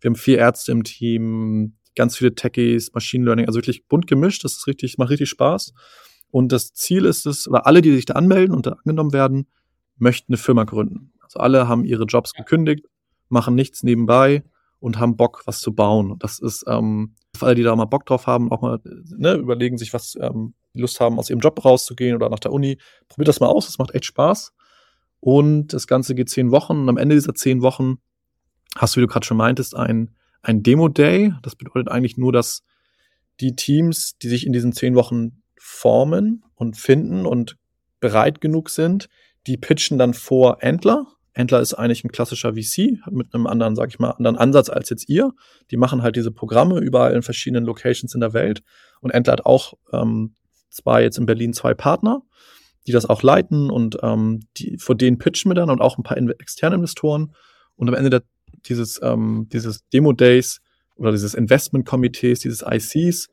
wir 0.00 0.10
haben 0.10 0.16
vier 0.16 0.36
Ärzte 0.36 0.72
im 0.72 0.84
Team, 0.84 1.78
ganz 1.94 2.16
viele 2.16 2.34
Techies, 2.34 2.92
Machine 2.92 3.24
Learning, 3.24 3.46
also 3.46 3.58
wirklich 3.58 3.86
bunt 3.86 4.06
gemischt. 4.06 4.44
Das 4.44 4.52
ist 4.52 4.66
richtig, 4.66 4.98
macht 4.98 5.10
richtig 5.10 5.28
Spaß. 5.28 5.72
Und 6.30 6.50
das 6.52 6.72
Ziel 6.72 7.04
ist 7.04 7.26
es, 7.26 7.46
oder 7.46 7.66
alle, 7.66 7.80
die 7.80 7.92
sich 7.92 8.06
da 8.06 8.14
anmelden 8.14 8.54
und 8.54 8.66
da 8.66 8.72
angenommen 8.72 9.12
werden, 9.12 9.46
möchten 9.96 10.32
eine 10.32 10.36
Firma 10.36 10.64
gründen. 10.64 11.12
Also 11.22 11.38
alle 11.38 11.68
haben 11.68 11.84
ihre 11.84 12.04
Jobs 12.04 12.32
gekündigt, 12.32 12.86
machen 13.28 13.54
nichts 13.54 13.82
nebenbei 13.82 14.42
und 14.80 14.98
haben 14.98 15.16
Bock, 15.16 15.42
was 15.46 15.60
zu 15.60 15.74
bauen. 15.74 16.16
Das 16.18 16.40
ist 16.40 16.64
ähm, 16.66 17.14
für 17.36 17.46
alle, 17.46 17.54
die 17.54 17.62
da 17.62 17.74
mal 17.74 17.84
Bock 17.84 18.04
drauf 18.06 18.26
haben, 18.26 18.50
auch 18.50 18.62
mal 18.62 18.80
ne, 18.84 19.34
überlegen 19.34 19.78
sich, 19.78 19.94
was 19.94 20.16
ähm, 20.20 20.54
Lust 20.74 21.00
haben, 21.00 21.18
aus 21.18 21.30
ihrem 21.30 21.40
Job 21.40 21.64
rauszugehen 21.64 22.16
oder 22.16 22.28
nach 22.28 22.40
der 22.40 22.52
Uni. 22.52 22.78
Probiert 23.08 23.28
das 23.28 23.40
mal 23.40 23.46
aus, 23.46 23.66
das 23.66 23.78
macht 23.78 23.94
echt 23.94 24.04
Spaß. 24.04 24.52
Und 25.20 25.72
das 25.72 25.86
Ganze 25.86 26.14
geht 26.14 26.28
zehn 26.28 26.50
Wochen 26.50 26.80
und 26.80 26.88
am 26.88 26.98
Ende 26.98 27.14
dieser 27.14 27.34
zehn 27.34 27.62
Wochen 27.62 27.98
hast 28.76 28.94
du, 28.94 29.00
wie 29.00 29.06
du 29.06 29.08
gerade 29.10 29.24
schon 29.24 29.36
meintest, 29.36 29.74
ein, 29.74 30.14
ein 30.44 30.62
Demo-Day. 30.62 31.34
Das 31.42 31.56
bedeutet 31.56 31.88
eigentlich 31.88 32.16
nur, 32.16 32.32
dass 32.32 32.62
die 33.40 33.56
Teams, 33.56 34.16
die 34.18 34.28
sich 34.28 34.46
in 34.46 34.52
diesen 34.52 34.72
zehn 34.72 34.94
Wochen 34.94 35.42
formen 35.58 36.44
und 36.54 36.76
finden 36.76 37.26
und 37.26 37.56
bereit 38.00 38.40
genug 38.40 38.70
sind, 38.70 39.08
die 39.46 39.56
pitchen 39.56 39.98
dann 39.98 40.14
vor 40.14 40.62
Entler. 40.62 41.06
Entler 41.32 41.60
ist 41.60 41.74
eigentlich 41.74 42.04
ein 42.04 42.12
klassischer 42.12 42.54
VC 42.54 43.00
mit 43.10 43.34
einem 43.34 43.46
anderen, 43.46 43.74
sag 43.74 43.88
ich 43.88 43.98
mal, 43.98 44.10
anderen 44.10 44.36
Ansatz 44.36 44.70
als 44.70 44.88
jetzt 44.90 45.08
ihr. 45.08 45.32
Die 45.70 45.76
machen 45.76 46.02
halt 46.02 46.16
diese 46.16 46.30
Programme 46.30 46.78
überall 46.78 47.12
in 47.12 47.22
verschiedenen 47.22 47.64
Locations 47.64 48.14
in 48.14 48.20
der 48.20 48.32
Welt. 48.32 48.62
Und 49.00 49.10
Entler 49.10 49.32
hat 49.32 49.46
auch 49.46 49.74
ähm, 49.92 50.34
zwei, 50.70 51.02
jetzt 51.02 51.18
in 51.18 51.26
Berlin 51.26 51.52
zwei 51.52 51.74
Partner, 51.74 52.22
die 52.86 52.92
das 52.92 53.06
auch 53.06 53.22
leiten 53.22 53.70
und 53.70 53.98
ähm, 54.02 54.40
die, 54.56 54.78
vor 54.78 54.94
denen 54.94 55.18
pitchen 55.18 55.50
wir 55.50 55.54
dann 55.54 55.70
und 55.70 55.80
auch 55.80 55.98
ein 55.98 56.04
paar 56.04 56.18
externe 56.18 56.76
Investoren. 56.76 57.34
Und 57.74 57.88
am 57.88 57.94
Ende 57.94 58.10
der 58.10 58.22
dieses, 58.66 59.00
ähm, 59.02 59.48
dieses 59.52 59.88
Demo-Days 59.88 60.60
oder 60.96 61.12
dieses 61.12 61.34
Investment-Komitees, 61.34 62.40
dieses 62.40 62.64
ICs, 62.66 63.28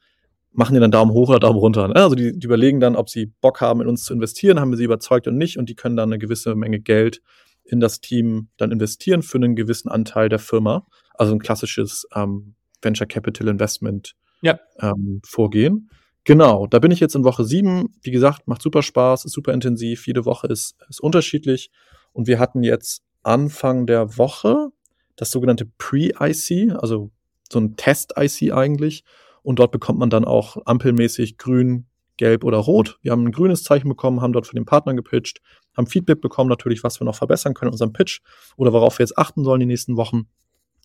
machen 0.53 0.73
die 0.73 0.79
dann 0.79 0.91
Daumen 0.91 1.11
hoch 1.11 1.29
oder 1.29 1.39
Daumen 1.39 1.59
runter. 1.59 1.87
Ne? 1.87 1.95
Also 1.95 2.15
die, 2.15 2.37
die 2.37 2.45
überlegen 2.45 2.79
dann, 2.79 2.95
ob 2.95 3.09
sie 3.09 3.27
Bock 3.41 3.61
haben, 3.61 3.81
in 3.81 3.87
uns 3.87 4.03
zu 4.03 4.13
investieren, 4.13 4.59
haben 4.59 4.71
wir 4.71 4.77
sie 4.77 4.83
überzeugt 4.83 5.27
und 5.27 5.37
nicht 5.37 5.57
und 5.57 5.69
die 5.69 5.75
können 5.75 5.95
dann 5.95 6.09
eine 6.09 6.19
gewisse 6.19 6.55
Menge 6.55 6.79
Geld 6.79 7.21
in 7.63 7.79
das 7.79 8.01
Team 8.01 8.49
dann 8.57 8.71
investieren 8.71 9.21
für 9.21 9.37
einen 9.37 9.55
gewissen 9.55 9.89
Anteil 9.89 10.29
der 10.29 10.39
Firma. 10.39 10.85
Also 11.13 11.33
ein 11.33 11.39
klassisches 11.39 12.07
ähm, 12.15 12.55
Venture 12.81 13.07
Capital 13.07 13.47
Investment 13.47 14.15
ja. 14.41 14.59
ähm, 14.79 15.21
Vorgehen. 15.25 15.89
Genau, 16.23 16.67
da 16.67 16.79
bin 16.79 16.91
ich 16.91 16.99
jetzt 16.99 17.15
in 17.15 17.23
Woche 17.23 17.45
sieben. 17.45 17.95
Wie 18.01 18.11
gesagt, 18.11 18.47
macht 18.47 18.61
super 18.61 18.83
Spaß, 18.83 19.25
ist 19.25 19.33
super 19.33 19.53
intensiv. 19.53 20.05
Jede 20.05 20.25
Woche 20.25 20.47
ist, 20.47 20.75
ist 20.89 21.01
unterschiedlich. 21.01 21.71
Und 22.13 22.27
wir 22.27 22.37
hatten 22.37 22.61
jetzt 22.63 23.03
Anfang 23.23 23.87
der 23.87 24.17
Woche 24.17 24.69
das 25.15 25.31
sogenannte 25.31 25.65
Pre-IC, 25.65 26.73
also 26.75 27.11
so 27.51 27.59
ein 27.59 27.75
Test-IC 27.75 28.53
eigentlich. 28.53 29.03
Und 29.43 29.59
dort 29.59 29.71
bekommt 29.71 29.99
man 29.99 30.09
dann 30.09 30.25
auch 30.25 30.57
ampelmäßig 30.65 31.37
grün, 31.37 31.87
gelb 32.17 32.43
oder 32.43 32.57
rot. 32.57 32.99
Wir 33.01 33.11
haben 33.11 33.25
ein 33.25 33.31
grünes 33.31 33.63
Zeichen 33.63 33.89
bekommen, 33.89 34.21
haben 34.21 34.33
dort 34.33 34.45
für 34.45 34.55
den 34.55 34.65
Partner 34.65 34.93
gepitcht, 34.93 35.41
haben 35.75 35.87
Feedback 35.87 36.21
bekommen 36.21 36.49
natürlich, 36.49 36.83
was 36.83 36.99
wir 36.99 37.05
noch 37.05 37.15
verbessern 37.15 37.53
können 37.53 37.69
in 37.69 37.73
unserem 37.73 37.93
Pitch 37.93 38.19
oder 38.57 38.73
worauf 38.73 38.99
wir 38.99 39.03
jetzt 39.03 39.17
achten 39.17 39.43
sollen 39.43 39.59
die 39.59 39.65
nächsten 39.65 39.97
Wochen. 39.97 40.27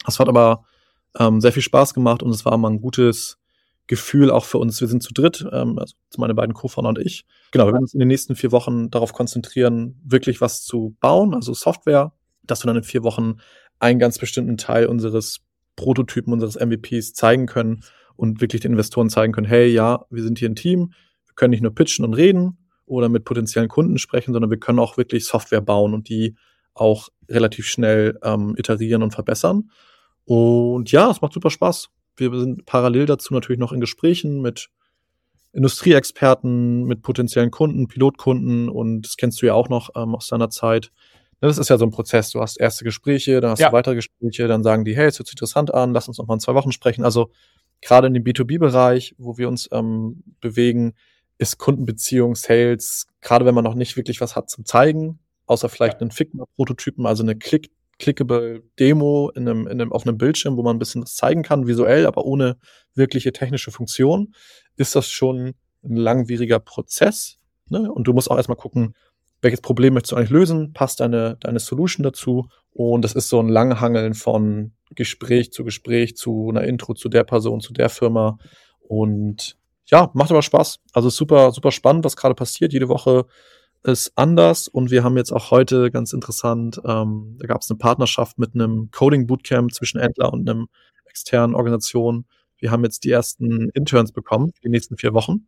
Das 0.07 0.19
hat 0.19 0.29
aber 0.29 0.65
ähm, 1.19 1.41
sehr 1.41 1.53
viel 1.53 1.63
Spaß 1.63 1.93
gemacht 1.93 2.23
und 2.23 2.31
es 2.31 2.45
war 2.45 2.57
mal 2.57 2.71
ein 2.71 2.81
gutes 2.81 3.39
Gefühl 3.87 4.31
auch 4.31 4.45
für 4.45 4.59
uns. 4.59 4.81
Wir 4.81 4.89
sind 4.89 5.03
zu 5.03 5.13
dritt, 5.13 5.47
ähm, 5.53 5.79
also 5.79 5.95
meine 6.17 6.35
beiden 6.35 6.55
Co-Founder 6.55 6.89
und 6.89 6.99
ich. 6.99 7.25
Genau, 7.53 7.67
wir 7.67 7.73
werden 7.73 7.83
uns 7.83 7.95
in 7.95 8.01
den 8.01 8.09
nächsten 8.09 8.35
vier 8.35 8.53
Wochen 8.53 8.91
darauf 8.91 9.13
konzentrieren, 9.13 10.01
wirklich 10.05 10.41
was 10.41 10.65
zu 10.65 10.97
bauen, 11.01 11.35
also 11.35 11.55
Software, 11.55 12.13
dass 12.45 12.65
wir 12.65 12.69
dann 12.69 12.77
in 12.77 12.83
vier 12.83 13.03
Wochen 13.03 13.37
einen 13.79 13.99
ganz 13.99 14.19
bestimmten 14.19 14.57
Teil 14.57 14.87
unseres 14.87 15.41
Prototypen, 15.77 16.33
unseres 16.33 16.57
MVPs 16.57 17.13
zeigen 17.13 17.47
können 17.47 17.83
und 18.17 18.41
wirklich 18.41 18.63
den 18.63 18.73
Investoren 18.73 19.11
zeigen 19.11 19.33
können, 19.33 19.47
hey, 19.47 19.69
ja, 19.69 20.07
wir 20.11 20.23
sind 20.23 20.39
hier 20.39 20.49
ein 20.49 20.57
Team, 20.57 20.93
wir 21.27 21.35
können 21.35 21.51
nicht 21.51 21.63
nur 21.63 21.75
pitchen 21.75 22.05
und 22.05 22.15
reden 22.15 22.59
oder 22.87 23.09
mit 23.09 23.25
potenziellen 23.25 23.69
Kunden 23.69 23.99
sprechen, 23.99 24.33
sondern 24.33 24.51
wir 24.51 24.59
können 24.59 24.79
auch 24.79 24.97
wirklich 24.97 25.27
Software 25.27 25.61
bauen 25.61 25.93
und 25.93 26.09
die 26.09 26.37
auch 26.75 27.09
relativ 27.29 27.67
schnell 27.67 28.19
ähm, 28.23 28.55
iterieren 28.57 29.03
und 29.03 29.13
verbessern. 29.13 29.71
Und 30.25 30.93
ja, 30.93 31.11
es 31.11 31.21
macht 31.21 31.33
super 31.33 31.51
Spaß. 31.51 31.89
Wir 32.17 32.37
sind 32.39 32.65
parallel 32.65 33.07
dazu 33.07 33.35
natürlich 33.35 33.59
noch 33.59 33.73
in 33.73 33.81
Gesprächen 33.81 34.41
mit 34.41 34.69
Industrieexperten, 35.53 36.85
mit 36.85 37.03
potenziellen 37.03 37.51
Kunden, 37.51 37.89
Pilotkunden 37.89 38.69
und 38.69 39.03
das 39.03 39.17
kennst 39.17 39.41
du 39.41 39.47
ja 39.47 39.55
auch 39.55 39.69
noch 39.69 39.91
ähm, 39.97 40.15
aus 40.15 40.29
deiner 40.29 40.51
Zeit, 40.51 40.93
das 41.41 41.59
ist 41.59 41.69
ja 41.69 41.79
so 41.79 41.85
ein 41.85 41.91
Prozess. 41.91 42.31
Du 42.31 42.41
hast 42.41 42.59
erste 42.59 42.85
Gespräche, 42.85 43.41
dann 43.41 43.51
hast 43.51 43.61
ja. 43.61 43.69
du 43.69 43.75
weitere 43.75 43.95
Gespräche, 43.95 44.49
dann 44.49 44.63
sagen 44.63 44.85
die, 44.85 44.97
hey, 44.97 45.07
es 45.07 45.19
hört 45.19 45.29
sich 45.29 45.35
interessant 45.35 45.73
an, 45.73 45.93
lass 45.93 46.09
uns 46.09 46.19
noch 46.19 46.27
mal 46.27 46.35
in 46.35 46.41
zwei 46.41 46.55
Wochen 46.55 46.73
sprechen. 46.73 47.05
Also 47.05 47.31
gerade 47.83 48.07
in 48.07 48.15
dem 48.15 48.25
B2B-Bereich, 48.25 49.15
wo 49.19 49.37
wir 49.39 49.49
uns 49.49 49.69
ähm, 49.73 50.23
bewegen, 50.41 50.95
ist 51.39 51.59
Kundenbeziehung, 51.59 52.35
Sales, 52.35 53.07
gerade 53.21 53.45
wenn 53.45 53.55
man 53.55 53.65
noch 53.65 53.75
nicht 53.75 53.97
wirklich 53.97 54.21
was 54.21 54.37
hat 54.37 54.49
zum 54.49 54.65
Zeigen, 54.65 55.19
außer 55.47 55.69
vielleicht 55.69 55.95
ja. 55.95 56.01
einen 56.01 56.11
Figma-Prototypen, 56.11 57.07
also 57.07 57.23
eine 57.23 57.37
Click 57.37 57.71
clickable 57.99 58.63
Demo 58.79 59.31
in 59.35 59.49
einem, 59.49 59.67
in 59.67 59.81
einem, 59.81 59.93
auf 59.93 60.07
einem 60.07 60.19
Bildschirm, 60.19 60.57
wo 60.57 60.63
man 60.63 60.77
ein 60.77 60.79
bisschen 60.79 61.03
was 61.03 61.15
zeigen 61.15 61.43
kann, 61.43 61.67
visuell, 61.67 62.07
aber 62.07 62.25
ohne 62.25 62.59
wirkliche 62.95 63.33
technische 63.33 63.71
Funktion, 63.71 64.35
ist 64.77 64.95
das 64.95 65.09
schon 65.09 65.55
ein 65.83 65.97
langwieriger 65.97 66.59
Prozess. 66.59 67.39
Ne? 67.69 67.91
Und 67.91 68.07
du 68.07 68.13
musst 68.13 68.31
auch 68.31 68.37
erstmal 68.37 68.59
gucken, 68.59 68.95
welches 69.47 69.61
Problem 69.61 69.95
möchtest 69.95 70.11
du 70.11 70.17
eigentlich 70.17 70.31
lösen, 70.31 70.73
passt 70.73 70.99
deine, 70.99 71.37
deine 71.39 71.61
Solution 71.61 72.03
dazu. 72.03 72.49
Und 72.73 73.03
das 73.03 73.15
ist 73.15 73.29
so 73.29 73.39
ein 73.39 73.49
Langhangeln 73.49 74.15
von 74.15 74.73
Gespräch 74.97 75.53
zu 75.53 75.63
Gespräch, 75.63 76.17
zu 76.17 76.49
einer 76.51 76.65
Intro 76.65 76.95
zu 76.95 77.09
der 77.09 77.23
Person, 77.23 77.61
zu 77.61 77.73
der 77.73 77.89
Firma. 77.89 78.39
Und 78.81 79.57
ja, 79.87 80.11
macht 80.15 80.33
aber 80.33 80.43
Spaß. 80.43 80.81
Also 80.93 81.11
super, 81.11 81.53
super 81.53 81.71
spannend, 81.71 82.05
was 82.05 82.17
gerade 82.17 82.35
passiert. 82.35 82.73
Jede 82.73 82.89
Woche 82.89 83.27
ist 83.85 84.13
anders 84.17 84.67
und 84.67 84.91
wir 84.91 85.05
haben 85.05 85.17
jetzt 85.17 85.31
auch 85.31 85.53
heute 85.53 85.93
ganz 85.93 86.13
interessant, 86.13 86.81
ähm, 86.85 87.37
da 87.39 87.47
gab 87.47 87.63
es 87.63 87.71
eine 87.71 87.79
Partnerschaft 87.79 88.37
mit 88.37 88.53
einem 88.53 88.91
Coding 88.91 89.29
Bootcamp 89.29 89.73
zwischen 89.73 90.01
Entler 90.01 90.33
und 90.33 90.51
einem 90.51 90.67
externen 91.09 91.55
Organisation. 91.55 92.27
Wir 92.59 92.73
haben 92.73 92.83
jetzt 92.83 93.05
die 93.05 93.13
ersten 93.13 93.71
Interns 93.71 94.11
bekommen, 94.11 94.53
die 94.65 94.71
nächsten 94.71 94.97
vier 94.97 95.15
Wochen. 95.15 95.47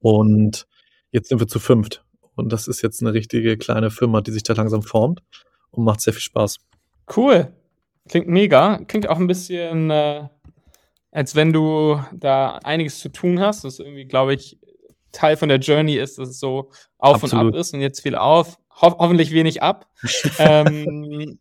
Und 0.00 0.66
jetzt 1.12 1.28
sind 1.28 1.38
wir 1.38 1.46
zu 1.46 1.60
fünft. 1.60 2.04
Und 2.38 2.52
das 2.52 2.68
ist 2.68 2.82
jetzt 2.82 3.02
eine 3.02 3.12
richtige 3.12 3.56
kleine 3.56 3.90
Firma, 3.90 4.20
die 4.20 4.30
sich 4.30 4.42
da 4.42 4.54
langsam 4.54 4.82
formt 4.82 5.22
und 5.70 5.84
macht 5.84 6.00
sehr 6.00 6.12
viel 6.12 6.22
Spaß. 6.22 6.58
Cool. 7.16 7.52
Klingt 8.08 8.28
mega. 8.28 8.78
Klingt 8.86 9.08
auch 9.08 9.18
ein 9.18 9.26
bisschen, 9.26 9.90
äh, 9.90 10.28
als 11.10 11.34
wenn 11.34 11.52
du 11.52 12.00
da 12.12 12.56
einiges 12.64 13.00
zu 13.00 13.10
tun 13.10 13.40
hast. 13.40 13.64
Das 13.64 13.74
ist 13.74 13.80
irgendwie, 13.80 14.06
glaube 14.06 14.34
ich, 14.34 14.58
Teil 15.12 15.36
von 15.36 15.48
der 15.48 15.58
Journey 15.58 15.96
ist, 15.96 16.18
dass 16.18 16.28
es 16.28 16.38
so 16.38 16.70
auf 16.98 17.22
Absolut. 17.22 17.46
und 17.46 17.54
ab 17.54 17.60
ist 17.60 17.74
und 17.74 17.80
jetzt 17.80 18.00
viel 18.00 18.14
auf, 18.14 18.58
ho 18.80 18.96
hoffentlich 18.98 19.32
wenig 19.32 19.62
ab. 19.62 19.86
ähm, 20.38 21.38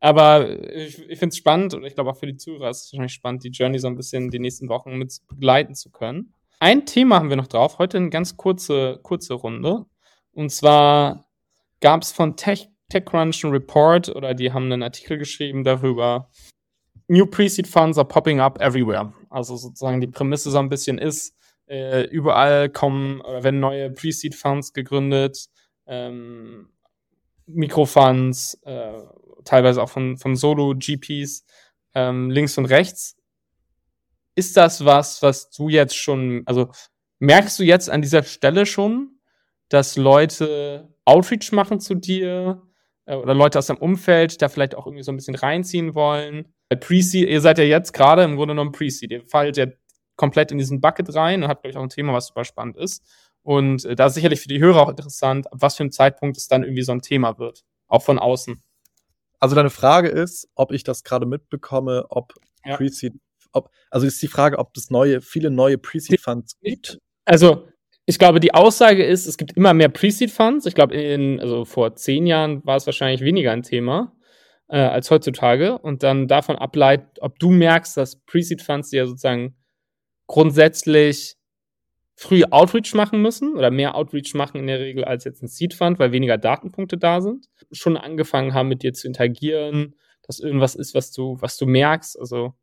aber 0.00 0.48
ich, 0.74 0.98
ich 0.98 1.18
finde 1.18 1.32
es 1.32 1.36
spannend 1.36 1.74
und 1.74 1.84
ich 1.84 1.94
glaube 1.94 2.10
auch 2.10 2.16
für 2.16 2.26
die 2.26 2.36
Zuhörer 2.36 2.70
ist 2.70 2.84
es 2.84 2.92
wahrscheinlich 2.92 3.12
spannend, 3.12 3.44
die 3.44 3.50
Journey 3.50 3.78
so 3.78 3.86
ein 3.86 3.96
bisschen 3.96 4.30
die 4.30 4.38
nächsten 4.38 4.68
Wochen 4.68 4.96
mit 4.96 5.18
begleiten 5.28 5.74
zu 5.74 5.90
können. 5.90 6.34
Ein 6.64 6.86
Thema 6.86 7.16
haben 7.16 7.28
wir 7.28 7.36
noch 7.36 7.48
drauf, 7.48 7.76
heute 7.76 7.98
eine 7.98 8.08
ganz 8.08 8.38
kurze, 8.38 8.98
kurze 9.02 9.34
Runde. 9.34 9.84
Und 10.32 10.48
zwar 10.48 11.26
gab 11.82 12.00
es 12.00 12.10
von 12.10 12.38
Tech, 12.38 12.70
TechCrunch 12.88 13.44
einen 13.44 13.52
Report 13.52 14.08
oder 14.08 14.32
die 14.32 14.50
haben 14.50 14.72
einen 14.72 14.82
Artikel 14.82 15.18
geschrieben 15.18 15.62
darüber, 15.62 16.30
New 17.06 17.26
Pre-Seed 17.26 17.66
Funds 17.66 17.98
are 17.98 18.08
popping 18.08 18.40
up 18.40 18.62
everywhere. 18.62 19.12
Also 19.28 19.56
sozusagen 19.56 20.00
die 20.00 20.06
Prämisse 20.06 20.50
so 20.50 20.58
ein 20.58 20.70
bisschen 20.70 20.96
ist, 20.96 21.36
äh, 21.66 22.04
überall 22.06 22.70
kommen 22.70 23.20
oder 23.20 23.44
werden 23.44 23.60
neue 23.60 23.90
Pre-Seed 23.90 24.34
Funds 24.34 24.72
gegründet, 24.72 25.50
ähm, 25.86 26.70
Mikrofunds, 27.44 28.58
äh, 28.62 29.02
teilweise 29.44 29.82
auch 29.82 29.90
von, 29.90 30.16
von 30.16 30.34
Solo-GPs, 30.34 31.44
ähm, 31.94 32.30
links 32.30 32.56
und 32.56 32.64
rechts. 32.64 33.18
Ist 34.34 34.56
das 34.56 34.84
was, 34.84 35.22
was 35.22 35.50
du 35.50 35.68
jetzt 35.68 35.96
schon, 35.96 36.42
also 36.46 36.70
merkst 37.18 37.58
du 37.58 37.62
jetzt 37.62 37.88
an 37.90 38.02
dieser 38.02 38.22
Stelle 38.22 38.66
schon, 38.66 39.18
dass 39.68 39.96
Leute 39.96 40.94
Outreach 41.04 41.52
machen 41.52 41.80
zu 41.80 41.94
dir 41.94 42.62
äh, 43.06 43.14
oder 43.14 43.34
Leute 43.34 43.58
aus 43.58 43.66
deinem 43.66 43.78
Umfeld 43.78 44.40
da 44.42 44.48
vielleicht 44.48 44.74
auch 44.74 44.86
irgendwie 44.86 45.02
so 45.02 45.12
ein 45.12 45.16
bisschen 45.16 45.34
reinziehen 45.34 45.94
wollen? 45.94 46.52
Pre-Seed, 46.68 47.28
ihr 47.28 47.40
seid 47.40 47.58
ja 47.58 47.64
jetzt 47.64 47.92
gerade 47.92 48.24
im 48.24 48.36
Grunde 48.36 48.54
genommen 48.54 48.72
Pre-Seed. 48.72 49.10
Ihr 49.10 49.24
fallt 49.26 49.56
ja 49.56 49.66
komplett 50.16 50.52
in 50.52 50.58
diesen 50.58 50.80
Bucket 50.80 51.14
rein 51.14 51.42
und 51.42 51.48
habt, 51.48 51.62
glaube 51.62 51.70
ich, 51.70 51.76
auch 51.76 51.82
ein 51.82 51.88
Thema, 51.88 52.12
was 52.12 52.28
super 52.28 52.44
spannend 52.44 52.76
ist. 52.76 53.04
Und 53.42 53.84
äh, 53.84 53.94
da 53.94 54.06
ist 54.06 54.14
sicherlich 54.14 54.40
für 54.40 54.48
die 54.48 54.60
Hörer 54.60 54.82
auch 54.82 54.88
interessant, 54.88 55.52
ab 55.52 55.58
was 55.60 55.76
für 55.76 55.82
einem 55.82 55.92
Zeitpunkt 55.92 56.36
es 56.36 56.48
dann 56.48 56.62
irgendwie 56.62 56.82
so 56.82 56.92
ein 56.92 57.02
Thema 57.02 57.38
wird. 57.38 57.64
Auch 57.88 58.02
von 58.02 58.18
außen. 58.18 58.60
Also 59.38 59.54
deine 59.54 59.70
Frage 59.70 60.08
ist, 60.08 60.48
ob 60.54 60.72
ich 60.72 60.84
das 60.84 61.04
gerade 61.04 61.26
mitbekomme, 61.26 62.06
ob 62.08 62.32
ja. 62.64 62.76
Pre-Seed, 62.76 63.14
ob, 63.54 63.70
also 63.90 64.06
ist 64.06 64.20
die 64.22 64.28
Frage, 64.28 64.58
ob 64.58 64.76
es 64.76 64.90
neue, 64.90 65.20
viele 65.20 65.50
neue 65.50 65.78
Pre-Seed-Funds 65.78 66.58
gibt? 66.60 66.98
Also, 67.24 67.68
ich 68.06 68.18
glaube, 68.18 68.40
die 68.40 68.52
Aussage 68.52 69.04
ist, 69.04 69.26
es 69.26 69.38
gibt 69.38 69.56
immer 69.56 69.72
mehr 69.72 69.88
Pre-Seed-Funds. 69.88 70.66
Ich 70.66 70.74
glaube, 70.74 70.94
in, 70.94 71.40
also 71.40 71.64
vor 71.64 71.94
zehn 71.96 72.26
Jahren 72.26 72.64
war 72.64 72.76
es 72.76 72.86
wahrscheinlich 72.86 73.22
weniger 73.22 73.52
ein 73.52 73.62
Thema 73.62 74.12
äh, 74.68 74.78
als 74.78 75.10
heutzutage. 75.10 75.78
Und 75.78 76.02
dann 76.02 76.28
davon 76.28 76.56
ableitet, 76.56 77.18
ob 77.20 77.38
du 77.38 77.50
merkst, 77.50 77.96
dass 77.96 78.20
Pre-Seed-Funds, 78.26 78.92
ja 78.92 79.06
sozusagen 79.06 79.56
grundsätzlich 80.26 81.36
früh 82.16 82.44
Outreach 82.50 82.94
machen 82.94 83.20
müssen 83.22 83.54
oder 83.54 83.70
mehr 83.70 83.94
Outreach 83.94 84.34
machen 84.34 84.58
in 84.58 84.66
der 84.66 84.78
Regel 84.78 85.04
als 85.04 85.24
jetzt 85.24 85.42
ein 85.42 85.48
Seed 85.48 85.74
Fund, 85.74 85.98
weil 85.98 86.12
weniger 86.12 86.38
Datenpunkte 86.38 86.96
da 86.96 87.20
sind, 87.20 87.46
schon 87.72 87.96
angefangen 87.96 88.54
haben 88.54 88.68
mit 88.68 88.82
dir 88.82 88.92
zu 88.92 89.06
interagieren, 89.08 89.96
dass 90.22 90.40
irgendwas 90.40 90.74
ist, 90.74 90.94
was 90.94 91.10
du, 91.12 91.36
was 91.40 91.56
du 91.56 91.66
merkst, 91.66 92.18
also 92.18 92.54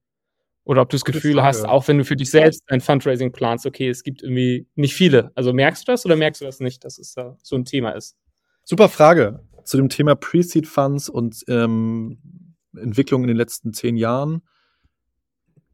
oder 0.71 0.83
ob 0.83 0.89
du 0.89 0.95
das 0.95 1.03
Gefühl 1.03 1.43
hast, 1.43 1.65
auch 1.65 1.89
wenn 1.89 1.97
du 1.97 2.05
für 2.05 2.15
dich 2.15 2.31
selbst 2.31 2.63
ein 2.67 2.79
Fundraising 2.79 3.33
planst, 3.33 3.65
okay, 3.65 3.89
es 3.89 4.03
gibt 4.03 4.23
irgendwie 4.23 4.69
nicht 4.75 4.93
viele. 4.93 5.29
Also 5.35 5.51
merkst 5.51 5.85
du 5.85 5.91
das 5.91 6.05
oder 6.05 6.15
merkst 6.15 6.39
du 6.39 6.45
das 6.45 6.61
nicht, 6.61 6.85
dass 6.85 6.97
es 6.97 7.11
da 7.13 7.35
so 7.43 7.57
ein 7.57 7.65
Thema 7.65 7.91
ist? 7.91 8.15
Super 8.63 8.87
Frage 8.87 9.41
zu 9.65 9.75
dem 9.75 9.89
Thema 9.89 10.15
Pre-Seed 10.15 10.65
Funds 10.65 11.09
und 11.09 11.43
ähm, 11.49 12.55
Entwicklung 12.73 13.23
in 13.23 13.27
den 13.27 13.35
letzten 13.35 13.73
zehn 13.73 13.97
Jahren. 13.97 14.43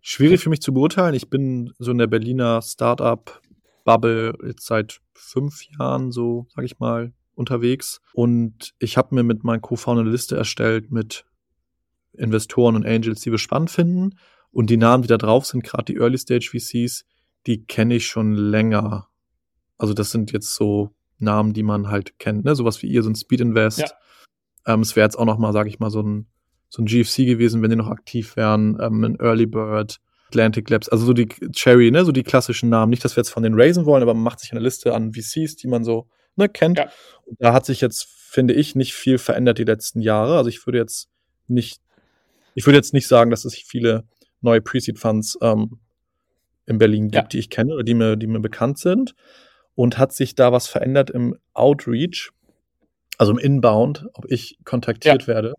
Schwierig 0.01 0.41
für 0.41 0.49
mich 0.49 0.63
zu 0.63 0.73
beurteilen. 0.73 1.13
Ich 1.13 1.29
bin 1.29 1.73
so 1.77 1.91
in 1.91 1.99
der 1.99 2.07
Berliner 2.07 2.63
Startup-Bubble 2.63 4.33
jetzt 4.47 4.65
seit 4.65 4.99
fünf 5.13 5.62
Jahren 5.77 6.12
so, 6.12 6.47
sag 6.55 6.65
ich 6.65 6.79
mal, 6.79 7.13
unterwegs. 7.36 8.01
Und 8.13 8.73
ich 8.79 8.97
habe 8.97 9.13
mir 9.13 9.21
mit 9.21 9.43
meinen 9.43 9.62
Co-Founder 9.62 10.01
eine 10.01 10.10
Liste 10.10 10.36
erstellt 10.36 10.91
mit 10.91 11.23
Investoren 12.13 12.75
und 12.75 12.88
Angels, 12.88 13.21
die 13.21 13.29
wir 13.29 13.38
spannend 13.38 13.69
finden. 13.69 14.15
Und 14.51 14.69
die 14.69 14.77
Namen, 14.77 15.03
die 15.03 15.07
da 15.07 15.17
drauf 15.17 15.45
sind, 15.45 15.63
gerade 15.63 15.86
die 15.86 15.97
Early 15.97 16.17
Stage 16.17 16.49
VCs, 16.51 17.05
die 17.45 17.65
kenne 17.65 17.95
ich 17.95 18.07
schon 18.07 18.33
länger. 18.33 19.07
Also 19.77 19.93
das 19.93 20.12
sind 20.12 20.31
jetzt 20.31 20.55
so 20.55 20.91
Namen, 21.19 21.53
die 21.53 21.63
man 21.63 21.89
halt 21.89 22.19
kennt, 22.19 22.45
ne? 22.45 22.55
Sowas 22.55 22.81
wie 22.81 22.88
ihr, 22.88 23.03
so 23.03 23.10
ein 23.10 23.15
Speed 23.15 23.41
Invest. 23.41 23.79
Ja. 23.79 23.91
Ähm, 24.65 24.81
es 24.81 24.95
wäre 24.95 25.05
jetzt 25.05 25.17
auch 25.17 25.25
noch 25.25 25.38
mal, 25.38 25.53
sag 25.53 25.67
ich 25.67 25.79
mal, 25.79 25.89
so 25.89 26.01
ein 26.01 26.27
so 26.69 26.81
ein 26.81 26.86
GFC 26.86 27.25
gewesen, 27.25 27.62
wenn 27.62 27.69
die 27.69 27.75
noch 27.75 27.89
aktiv 27.89 28.36
wären, 28.36 28.77
ähm, 28.81 29.03
ein 29.03 29.19
Early 29.19 29.45
Bird, 29.45 29.99
Atlantic 30.29 30.69
Labs, 30.69 30.89
also 30.89 31.05
so 31.05 31.13
die 31.13 31.27
Cherry, 31.53 31.91
ne, 31.91 32.03
so 32.03 32.12
die 32.12 32.23
klassischen 32.23 32.69
Namen. 32.69 32.89
Nicht, 32.89 33.05
dass 33.05 33.15
wir 33.15 33.21
jetzt 33.21 33.29
von 33.29 33.43
den 33.43 33.60
raisen 33.60 33.86
wollen, 33.86 34.03
aber 34.03 34.13
man 34.13 34.23
macht 34.23 34.39
sich 34.39 34.51
eine 34.51 34.60
Liste 34.60 34.93
an 34.93 35.13
VCs, 35.13 35.55
die 35.55 35.67
man 35.67 35.83
so 35.83 36.07
ne, 36.36 36.49
kennt. 36.49 36.77
Ja. 36.77 36.91
Und 37.25 37.41
da 37.41 37.53
hat 37.53 37.65
sich 37.65 37.79
jetzt, 37.79 38.07
finde 38.10 38.53
ich, 38.53 38.75
nicht 38.75 38.93
viel 38.93 39.17
verändert 39.17 39.57
die 39.57 39.63
letzten 39.63 40.01
Jahre. 40.01 40.38
Also 40.38 40.49
ich 40.49 40.65
würde 40.65 40.79
jetzt 40.79 41.10
nicht, 41.47 41.81
ich 42.55 42.65
würde 42.65 42.77
jetzt 42.77 42.93
nicht 42.93 43.07
sagen, 43.07 43.31
dass 43.31 43.45
es 43.45 43.55
viele 43.55 44.03
neue 44.41 44.62
Pre-Seed 44.62 45.00
Funds 45.00 45.38
ähm, 45.41 45.80
in 46.65 46.78
Berlin 46.78 47.10
gibt, 47.10 47.15
ja. 47.15 47.28
die 47.28 47.39
ich 47.39 47.50
kenne 47.50 47.73
oder 47.73 47.84
die 47.84 47.93
mir, 47.93 48.15
die 48.15 48.28
mir 48.28 48.39
bekannt 48.39 48.78
sind. 48.78 49.15
Und 49.76 49.97
hat 49.97 50.12
sich 50.12 50.34
da 50.34 50.52
was 50.52 50.67
verändert 50.67 51.12
im 51.12 51.38
Outreach, 51.54 52.32
also 53.17 53.32
im 53.32 53.38
Inbound, 53.38 54.06
ob 54.13 54.26
ich 54.30 54.58
kontaktiert 54.65 55.23
ja. 55.23 55.28
werde? 55.28 55.54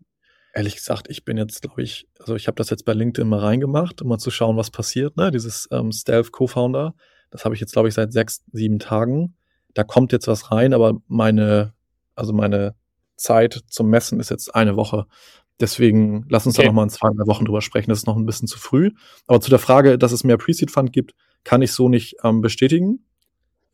Ehrlich 0.53 0.75
gesagt, 0.75 1.07
ich 1.09 1.23
bin 1.23 1.37
jetzt, 1.37 1.61
glaube 1.61 1.81
ich, 1.83 2.07
also 2.19 2.35
ich 2.35 2.47
habe 2.47 2.55
das 2.55 2.69
jetzt 2.69 2.83
bei 2.83 2.93
LinkedIn 2.93 3.27
mal 3.27 3.39
reingemacht, 3.39 4.01
um 4.01 4.09
mal 4.09 4.17
zu 4.17 4.31
schauen, 4.31 4.57
was 4.57 4.71
passiert. 4.71 5.15
Ne? 5.15 5.31
Dieses 5.31 5.69
ähm, 5.71 5.91
Stealth 5.91 6.31
Co-Founder, 6.31 6.95
das 7.29 7.45
habe 7.45 7.55
ich 7.55 7.61
jetzt, 7.61 7.73
glaube 7.73 7.87
ich, 7.87 7.93
seit 7.93 8.11
sechs, 8.11 8.43
sieben 8.51 8.79
Tagen. 8.79 9.35
Da 9.73 9.83
kommt 9.83 10.11
jetzt 10.11 10.27
was 10.27 10.51
rein, 10.51 10.73
aber 10.73 10.99
meine, 11.07 11.73
also 12.15 12.33
meine 12.33 12.75
Zeit 13.15 13.61
zum 13.67 13.89
Messen 13.89 14.19
ist 14.19 14.31
jetzt 14.31 14.53
eine 14.55 14.75
Woche. 14.75 15.05
Deswegen 15.59 16.25
lass 16.29 16.45
uns 16.45 16.57
okay. 16.57 16.65
da 16.65 16.69
noch 16.69 16.75
mal 16.75 16.83
in 16.83 16.89
zwei, 16.89 17.09
drei 17.09 17.27
Wochen 17.27 17.45
drüber 17.45 17.61
sprechen. 17.61 17.89
Das 17.89 17.99
ist 17.99 18.07
noch 18.07 18.15
ein 18.15 18.25
bisschen 18.25 18.47
zu 18.47 18.57
früh. 18.57 18.91
Aber 19.27 19.41
zu 19.41 19.49
der 19.49 19.59
Frage, 19.59 19.97
dass 19.97 20.11
es 20.11 20.23
mehr 20.23 20.37
Pre-Seed 20.37 20.71
Fund 20.71 20.93
gibt, 20.93 21.13
kann 21.43 21.61
ich 21.61 21.73
so 21.73 21.89
nicht 21.89 22.15
ähm, 22.23 22.41
bestätigen. 22.41 23.05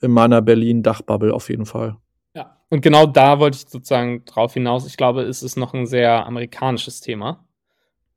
In 0.02 0.12
meiner 0.12 0.42
Berlin-Dachbubble 0.42 1.34
auf 1.34 1.50
jeden 1.50 1.66
Fall. 1.66 1.98
Ja, 2.36 2.58
und 2.70 2.82
genau 2.82 3.06
da 3.06 3.40
wollte 3.40 3.58
ich 3.58 3.70
sozusagen 3.70 4.26
drauf 4.26 4.54
hinaus. 4.54 4.86
Ich 4.86 4.98
glaube, 4.98 5.24
es 5.24 5.42
ist 5.42 5.56
noch 5.56 5.74
ein 5.74 5.86
sehr 5.86 6.26
amerikanisches 6.26 7.02
Thema 7.02 7.48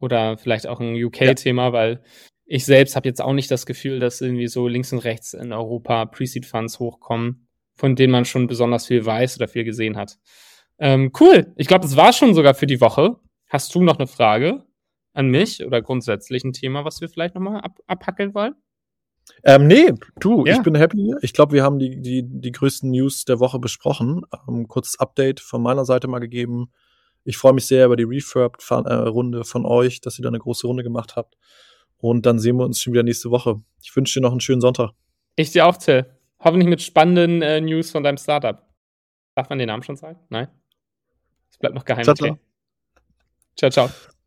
oder 0.01 0.39
vielleicht 0.39 0.67
auch 0.67 0.81
ein 0.81 0.95
UK-Thema, 1.03 1.67
ja. 1.67 1.73
weil 1.73 2.03
ich 2.47 2.65
selbst 2.65 2.97
habe 2.97 3.09
jetzt 3.09 3.21
auch 3.21 3.33
nicht 3.33 3.51
das 3.51 3.67
Gefühl, 3.67 4.01
dass 4.01 4.21
irgendwie 4.21 4.49
so 4.49 4.69
links 4.69 4.93
und 4.93 5.01
rechts 5.01 5.35
in 5.35 5.53
Europa 5.53 6.07
Pre-Seed-Funds 6.07 6.79
hochkommen, 6.79 7.47
von 7.75 7.95
denen 7.95 8.13
man 8.13 8.25
schon 8.25 8.47
besonders 8.47 8.87
viel 8.87 9.05
weiß 9.05 9.37
oder 9.37 9.49
viel 9.49 9.65
gesehen 9.65 9.97
hat. 9.97 10.19
Ähm, 10.79 11.13
cool. 11.21 11.53
Ich 11.57 11.67
glaube, 11.67 11.83
das 11.83 11.97
war 11.97 12.13
schon 12.13 12.35
sogar 12.35 12.55
für 12.55 12.67
die 12.67 12.81
Woche. 12.81 13.17
Hast 13.49 13.75
du 13.75 13.83
noch 13.83 13.99
eine 13.99 14.07
Frage 14.07 14.65
an 15.13 15.29
mich 15.29 15.65
oder 15.65 15.83
grundsätzlich 15.83 16.45
ein 16.45 16.53
Thema, 16.53 16.85
was 16.85 17.01
wir 17.01 17.09
vielleicht 17.09 17.35
nochmal 17.35 17.61
ab 17.61 17.81
abhackeln 17.87 18.35
wollen? 18.35 18.55
Ähm, 19.45 19.67
nee, 19.67 19.93
du, 20.21 20.45
ja. 20.47 20.57
ich 20.57 20.63
bin 20.63 20.75
happy. 20.75 21.15
Ich 21.23 21.33
glaube, 21.33 21.53
wir 21.53 21.63
haben 21.63 21.79
die, 21.79 22.01
die, 22.01 22.23
die 22.25 22.53
größten 22.53 22.91
News 22.91 23.25
der 23.25 23.41
Woche 23.41 23.59
besprochen. 23.59 24.23
Ähm, 24.49 24.69
kurzes 24.69 24.99
Update 24.99 25.41
von 25.41 25.63
meiner 25.63 25.85
Seite 25.85 26.09
mal 26.09 26.19
gegeben. 26.19 26.73
Ich 27.25 27.37
freue 27.37 27.53
mich 27.53 27.67
sehr 27.67 27.87
über 27.87 27.97
die 27.97 28.05
Refurb-Runde 28.05 29.45
von 29.45 29.67
euch, 29.67 30.01
dass 30.01 30.19
ihr 30.19 30.23
da 30.23 30.29
eine 30.29 30.39
große 30.39 30.67
Runde 30.67 30.83
gemacht 30.83 31.17
habt. 31.17 31.37
Und 31.99 32.27
dann 32.27 32.39
sehen 32.39 32.57
wir 32.57 32.65
uns 32.65 32.81
schon 32.81 32.93
wieder 32.93 33.03
nächste 33.03 33.31
Woche. 33.31 33.61
Ich 33.83 33.95
wünsche 33.95 34.19
dir 34.19 34.23
noch 34.23 34.31
einen 34.31 34.41
schönen 34.41 34.61
Sonntag. 34.61 34.93
Ich 35.37 35.51
dir 35.51 35.67
auch, 35.67 35.77
Till. 35.77 36.07
Hoffentlich 36.41 36.69
mit 36.69 36.81
spannenden 36.81 37.43
äh, 37.43 37.61
News 37.61 37.91
von 37.91 38.03
deinem 38.03 38.17
Startup. 38.17 38.63
Darf 39.35 39.49
man 39.51 39.59
den 39.59 39.67
Namen 39.67 39.83
schon 39.83 39.97
sagen? 39.97 40.19
Nein? 40.31 40.49
Es 41.51 41.59
bleibt 41.59 41.75
noch 41.75 41.85
geheim. 41.85 42.05
Ciao, 42.05 42.15
ciao. 42.15 42.39
Ciao, 43.59 43.71
ciao. 43.71 44.18